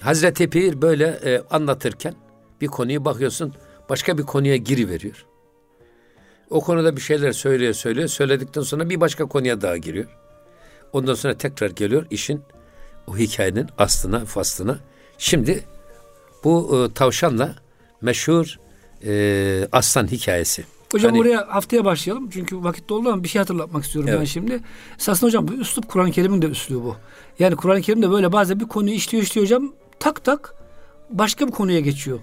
Hazreti 0.00 0.50
Pir 0.50 0.82
böyle 0.82 1.06
e, 1.06 1.42
anlatırken 1.50 2.14
bir 2.60 2.66
konuyu 2.66 3.04
bakıyorsun 3.04 3.54
başka 3.88 4.18
bir 4.18 4.22
konuya 4.22 4.56
giriveriyor. 4.56 5.26
O 6.50 6.60
konuda 6.60 6.96
bir 6.96 7.00
şeyler 7.00 7.32
söylüyor 7.32 7.74
söylüyor. 7.74 8.08
Söyledikten 8.08 8.62
sonra 8.62 8.90
bir 8.90 9.00
başka 9.00 9.24
konuya 9.24 9.60
daha 9.60 9.76
giriyor. 9.76 10.06
Ondan 10.92 11.14
sonra 11.14 11.34
tekrar 11.38 11.70
geliyor 11.70 12.06
işin 12.10 12.42
o 13.06 13.16
hikayenin 13.16 13.68
aslına 13.78 14.24
faslına. 14.24 14.78
Şimdi 15.18 15.64
bu 16.44 16.86
e, 16.90 16.94
tavşanla 16.94 17.54
meşhur 18.00 18.58
e, 19.04 19.68
aslan 19.72 20.06
hikayesi. 20.06 20.64
Hocam 20.92 21.10
Hani- 21.10 21.20
oraya 21.20 21.46
haftaya 21.54 21.84
başlayalım. 21.84 22.30
Çünkü 22.30 22.64
vakit 22.64 22.88
doldu 22.88 23.08
ama 23.08 23.22
bir 23.24 23.28
şey 23.28 23.38
hatırlatmak 23.38 23.84
istiyorum 23.84 24.10
ben 24.12 24.16
Evet. 24.16 24.28
şimdi. 24.28 24.60
Esasında 24.98 25.26
hocam 25.28 25.48
bu 25.48 25.52
üslup 25.52 25.88
Kur'an-ı 25.88 26.10
Kerim'in 26.12 26.42
de 26.42 26.46
üslubu. 26.46 26.96
Yani 27.38 27.56
Kur'an-ı 27.56 27.82
Kerim'de 27.82 28.10
böyle 28.10 28.32
bazen 28.32 28.60
bir 28.60 28.64
konuyu 28.68 28.94
işliyor 28.94 29.24
işliyor 29.24 29.46
hocam. 29.46 29.72
Tak 30.00 30.24
tak 30.24 30.54
başka 31.10 31.46
bir 31.46 31.52
konuya 31.52 31.80
geçiyor. 31.80 32.18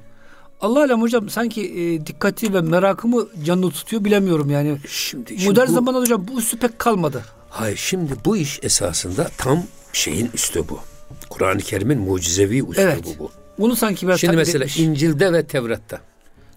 Allah 0.62 0.80
alem 0.80 1.01
hocam 1.01 1.30
sanki 1.30 1.62
e, 1.82 2.05
dikkati 2.05 2.53
ve 2.53 2.62
merakımı 2.62 3.28
canlı 3.43 3.72
tutuyor 3.72 4.05
bilemiyorum 4.05 4.49
yani. 4.49 4.78
Şimdi, 4.88 5.30
şimdi 5.30 5.45
Modern 5.49 5.68
bu- 5.68 5.72
zamanda 5.72 5.99
hocam 5.99 6.26
bu 6.34 6.39
üslup 6.39 6.62
pek 6.62 6.80
kalmadı. 6.80 7.24
Hayır 7.49 7.78
şimdi 7.78 8.14
bu 8.26 8.38
iş 8.38 8.59
esasında 8.64 9.30
tam 9.38 9.64
şeyin 9.93 10.30
üslubu. 10.34 10.80
Kur'an-ı 11.30 11.59
Kerim'in 11.59 11.99
mucizevi 11.99 12.57
üslubu 12.57 12.74
Evet. 12.82 13.16
bu. 13.20 13.32
Bunu 13.59 13.76
sanki 13.76 14.07
biraz 14.07 14.20
Şimdi 14.20 14.36
mesela 14.38 14.64
etmiş. 14.64 14.80
İncil'de 14.80 15.34
ve 15.34 15.45
Tevrat'ta. 15.47 16.01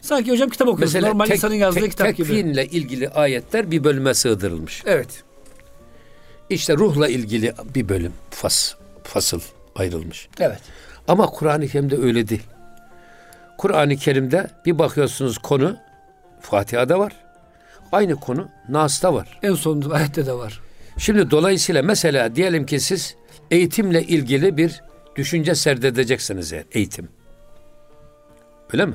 Sanki 0.04 0.30
hocam 0.30 0.50
kitap 0.50 0.68
okuyorsun. 0.68 0.96
Mesela 0.96 1.08
Normal 1.08 1.26
tek, 1.26 1.36
insanın 1.36 1.54
yazdığı 1.54 1.80
tek- 1.80 1.90
kitap 1.90 2.16
gibi. 2.16 2.28
tekfinle 2.28 2.66
ilgili 2.66 3.08
ayetler 3.08 3.70
bir 3.70 3.84
bölüme 3.84 4.14
sığdırılmış. 4.14 4.82
Evet. 4.86 5.22
İşte 6.50 6.76
ruhla 6.76 7.08
ilgili 7.08 7.54
bir 7.74 7.88
bölüm, 7.88 8.12
fas, 8.30 8.74
fasıl 9.04 9.40
ayrılmış. 9.76 10.28
Evet. 10.40 10.60
Ama 11.08 11.26
Kur'an-ı 11.26 11.68
Kerim'de 11.68 11.96
öyle 11.96 12.28
değil. 12.28 12.42
Kur'an-ı 13.58 13.96
Kerim'de 13.96 14.50
bir 14.66 14.78
bakıyorsunuz 14.78 15.38
konu 15.38 15.76
Fatiha'da 16.40 16.98
var. 16.98 17.12
Aynı 17.92 18.16
konu 18.16 18.48
Nas'ta 18.68 19.14
var. 19.14 19.38
En 19.42 19.54
son 19.54 19.90
ayette 19.90 20.26
de 20.26 20.32
var. 20.32 20.60
Şimdi 20.98 21.30
dolayısıyla 21.30 21.82
mesela 21.82 22.36
diyelim 22.36 22.66
ki 22.66 22.80
siz 22.80 23.16
eğitimle 23.50 24.02
ilgili 24.02 24.56
bir 24.56 24.82
düşünce 25.16 25.54
serdedeceksiniz 25.54 26.52
eğer 26.52 26.64
eğitim. 26.72 27.08
Öyle 28.72 28.86
mi? 28.86 28.94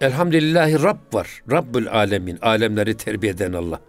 Elhamdülillahi 0.00 0.82
Rabb 0.82 1.14
var. 1.14 1.42
Rabbül 1.50 1.88
alemin. 1.88 2.38
Alemleri 2.42 2.96
terbiye 2.96 3.32
eden 3.32 3.52
Allah. 3.52 3.80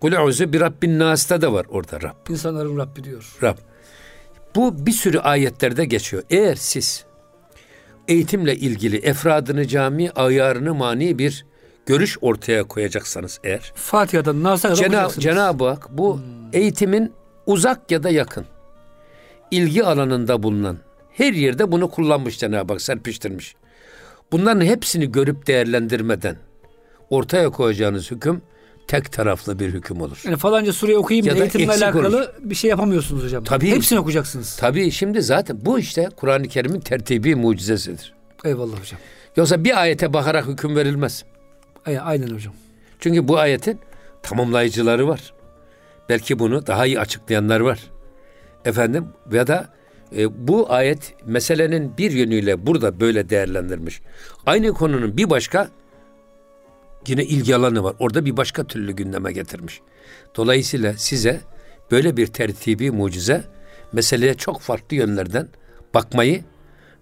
Kul 0.00 0.12
euzu 0.12 0.52
bir 0.52 0.60
Rabbin 0.60 0.98
Nas'ta 0.98 1.42
da 1.42 1.52
var 1.52 1.66
orada 1.68 2.02
Rab. 2.02 2.30
İnsanların 2.30 2.78
Rabbi 2.78 3.04
diyor. 3.04 3.36
Rab. 3.42 3.56
Bu 4.56 4.86
bir 4.86 4.92
sürü 4.92 5.18
ayetlerde 5.18 5.84
geçiyor. 5.84 6.22
Eğer 6.30 6.54
siz 6.54 7.04
eğitimle 8.08 8.56
ilgili 8.56 8.96
efradını 8.96 9.68
cami, 9.68 10.10
ayarını 10.10 10.74
mani 10.74 11.18
bir 11.18 11.46
görüş 11.86 12.18
ortaya 12.20 12.64
koyacaksanız 12.64 13.40
eğer 13.44 13.72
Fatiha'dan 13.74 14.42
Nas'a 14.42 14.72
okuyacaksınız. 14.72 15.24
Cenab-ı 15.24 15.68
Hak 15.68 15.98
bu 15.98 16.20
eğitimin 16.52 17.12
uzak 17.46 17.90
ya 17.90 18.02
da 18.02 18.10
yakın 18.10 18.46
ilgi 19.50 19.84
alanında 19.84 20.42
bulunan 20.42 20.78
her 21.12 21.32
yerde 21.32 21.72
bunu 21.72 21.90
kullanmış 21.90 22.38
Cenab-ı 22.38 22.72
Hak 22.72 22.82
serpiştirmiş. 22.82 23.54
Bunların 24.32 24.60
hepsini 24.66 25.12
görüp 25.12 25.46
değerlendirmeden 25.46 26.36
ortaya 27.10 27.50
koyacağınız 27.50 28.10
hüküm 28.10 28.42
tek 28.88 29.12
taraflı 29.12 29.58
bir 29.58 29.72
hüküm 29.72 30.00
olur. 30.00 30.20
Yani 30.24 30.36
falanca 30.36 30.72
sureyi 30.72 30.98
okuyayım 30.98 31.26
Ya 31.26 31.34
da 31.36 31.38
eğitimle 31.38 31.72
alakalı 31.72 32.08
olur. 32.08 32.24
bir 32.40 32.54
şey 32.54 32.70
yapamıyorsunuz 32.70 33.24
hocam. 33.24 33.44
Tabii. 33.44 33.70
Hepsini 33.70 33.98
okuyacaksınız. 33.98 34.56
Tabii 34.56 34.90
şimdi 34.90 35.22
zaten 35.22 35.58
bu 35.64 35.78
işte 35.78 36.08
Kur'an-ı 36.16 36.48
Kerim'in 36.48 36.80
tertibi 36.80 37.34
mucizesidir. 37.34 38.14
Eyvallah 38.44 38.80
hocam. 38.80 39.00
Yoksa 39.36 39.64
bir 39.64 39.80
ayete 39.80 40.12
bakarak 40.12 40.46
hüküm 40.46 40.76
verilmez. 40.76 41.24
Ay- 41.86 41.98
Aynen 41.98 42.28
hocam. 42.34 42.54
Çünkü 43.00 43.28
bu 43.28 43.38
ayetin 43.38 43.78
tamamlayıcıları 44.22 45.08
var. 45.08 45.32
Belki 46.08 46.38
bunu 46.38 46.66
daha 46.66 46.86
iyi 46.86 47.00
açıklayanlar 47.00 47.60
var. 47.60 47.78
Efendim 48.64 49.06
ya 49.32 49.46
da 49.46 49.68
e, 50.16 50.48
bu 50.48 50.72
ayet 50.72 51.14
meselenin 51.26 51.98
bir 51.98 52.10
yönüyle 52.10 52.66
burada 52.66 53.00
böyle 53.00 53.28
değerlendirmiş. 53.28 54.00
Aynı 54.46 54.72
konunun 54.72 55.16
bir 55.16 55.30
başka 55.30 55.68
yine 57.06 57.24
ilgi 57.24 57.56
alanı 57.56 57.84
var. 57.84 57.94
Orada 57.98 58.24
bir 58.24 58.36
başka 58.36 58.64
türlü 58.64 58.92
gündeme 58.92 59.32
getirmiş. 59.32 59.80
Dolayısıyla 60.36 60.94
size 60.96 61.40
böyle 61.90 62.16
bir 62.16 62.26
tertibi 62.26 62.90
mucize 62.90 63.44
meseleye 63.92 64.34
çok 64.34 64.60
farklı 64.60 64.96
yönlerden 64.96 65.48
bakmayı 65.94 66.44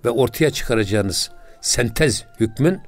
ve 0.05 0.11
ortaya 0.11 0.51
çıkaracağınız 0.51 1.31
sentez 1.61 2.25
hükmün 2.41 2.79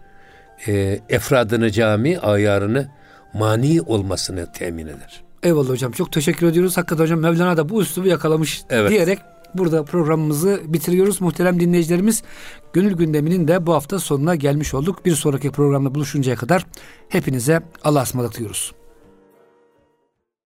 e, 0.69 1.01
efradını 1.09 1.71
cami 1.71 2.19
ayarını 2.19 2.89
mani 3.35 3.83
olmasını 3.83 4.53
temin 4.53 4.87
eder. 4.87 5.25
Eyvallah 5.43 5.69
hocam. 5.69 5.93
Çok 5.93 6.13
teşekkür 6.13 6.47
ediyoruz. 6.47 6.77
Hakikaten 6.77 7.05
hocam 7.05 7.21
Mevlana 7.21 7.57
da 7.57 7.69
bu 7.69 7.83
üslubu 7.83 8.09
yakalamış 8.09 8.63
Evet. 8.71 8.91
diyerek 8.91 9.19
burada 9.55 9.85
programımızı 9.85 10.61
bitiriyoruz. 10.65 11.21
Muhterem 11.21 11.61
dinleyicilerimiz 11.61 12.23
Gönül 12.73 12.97
gündeminin 12.97 13.49
de 13.49 13.67
bu 13.67 13.75
hafta 13.75 13.99
sonuna 13.99 14.35
gelmiş 14.35 14.75
olduk. 14.75 15.05
Bir 15.05 15.15
sonraki 15.15 15.51
programda 15.51 15.95
buluşuncaya 15.95 16.37
kadar 16.37 16.67
hepinize 17.09 17.63
Allah'a 17.85 18.03
ısmarladık 18.03 18.39
diyoruz. 18.39 18.73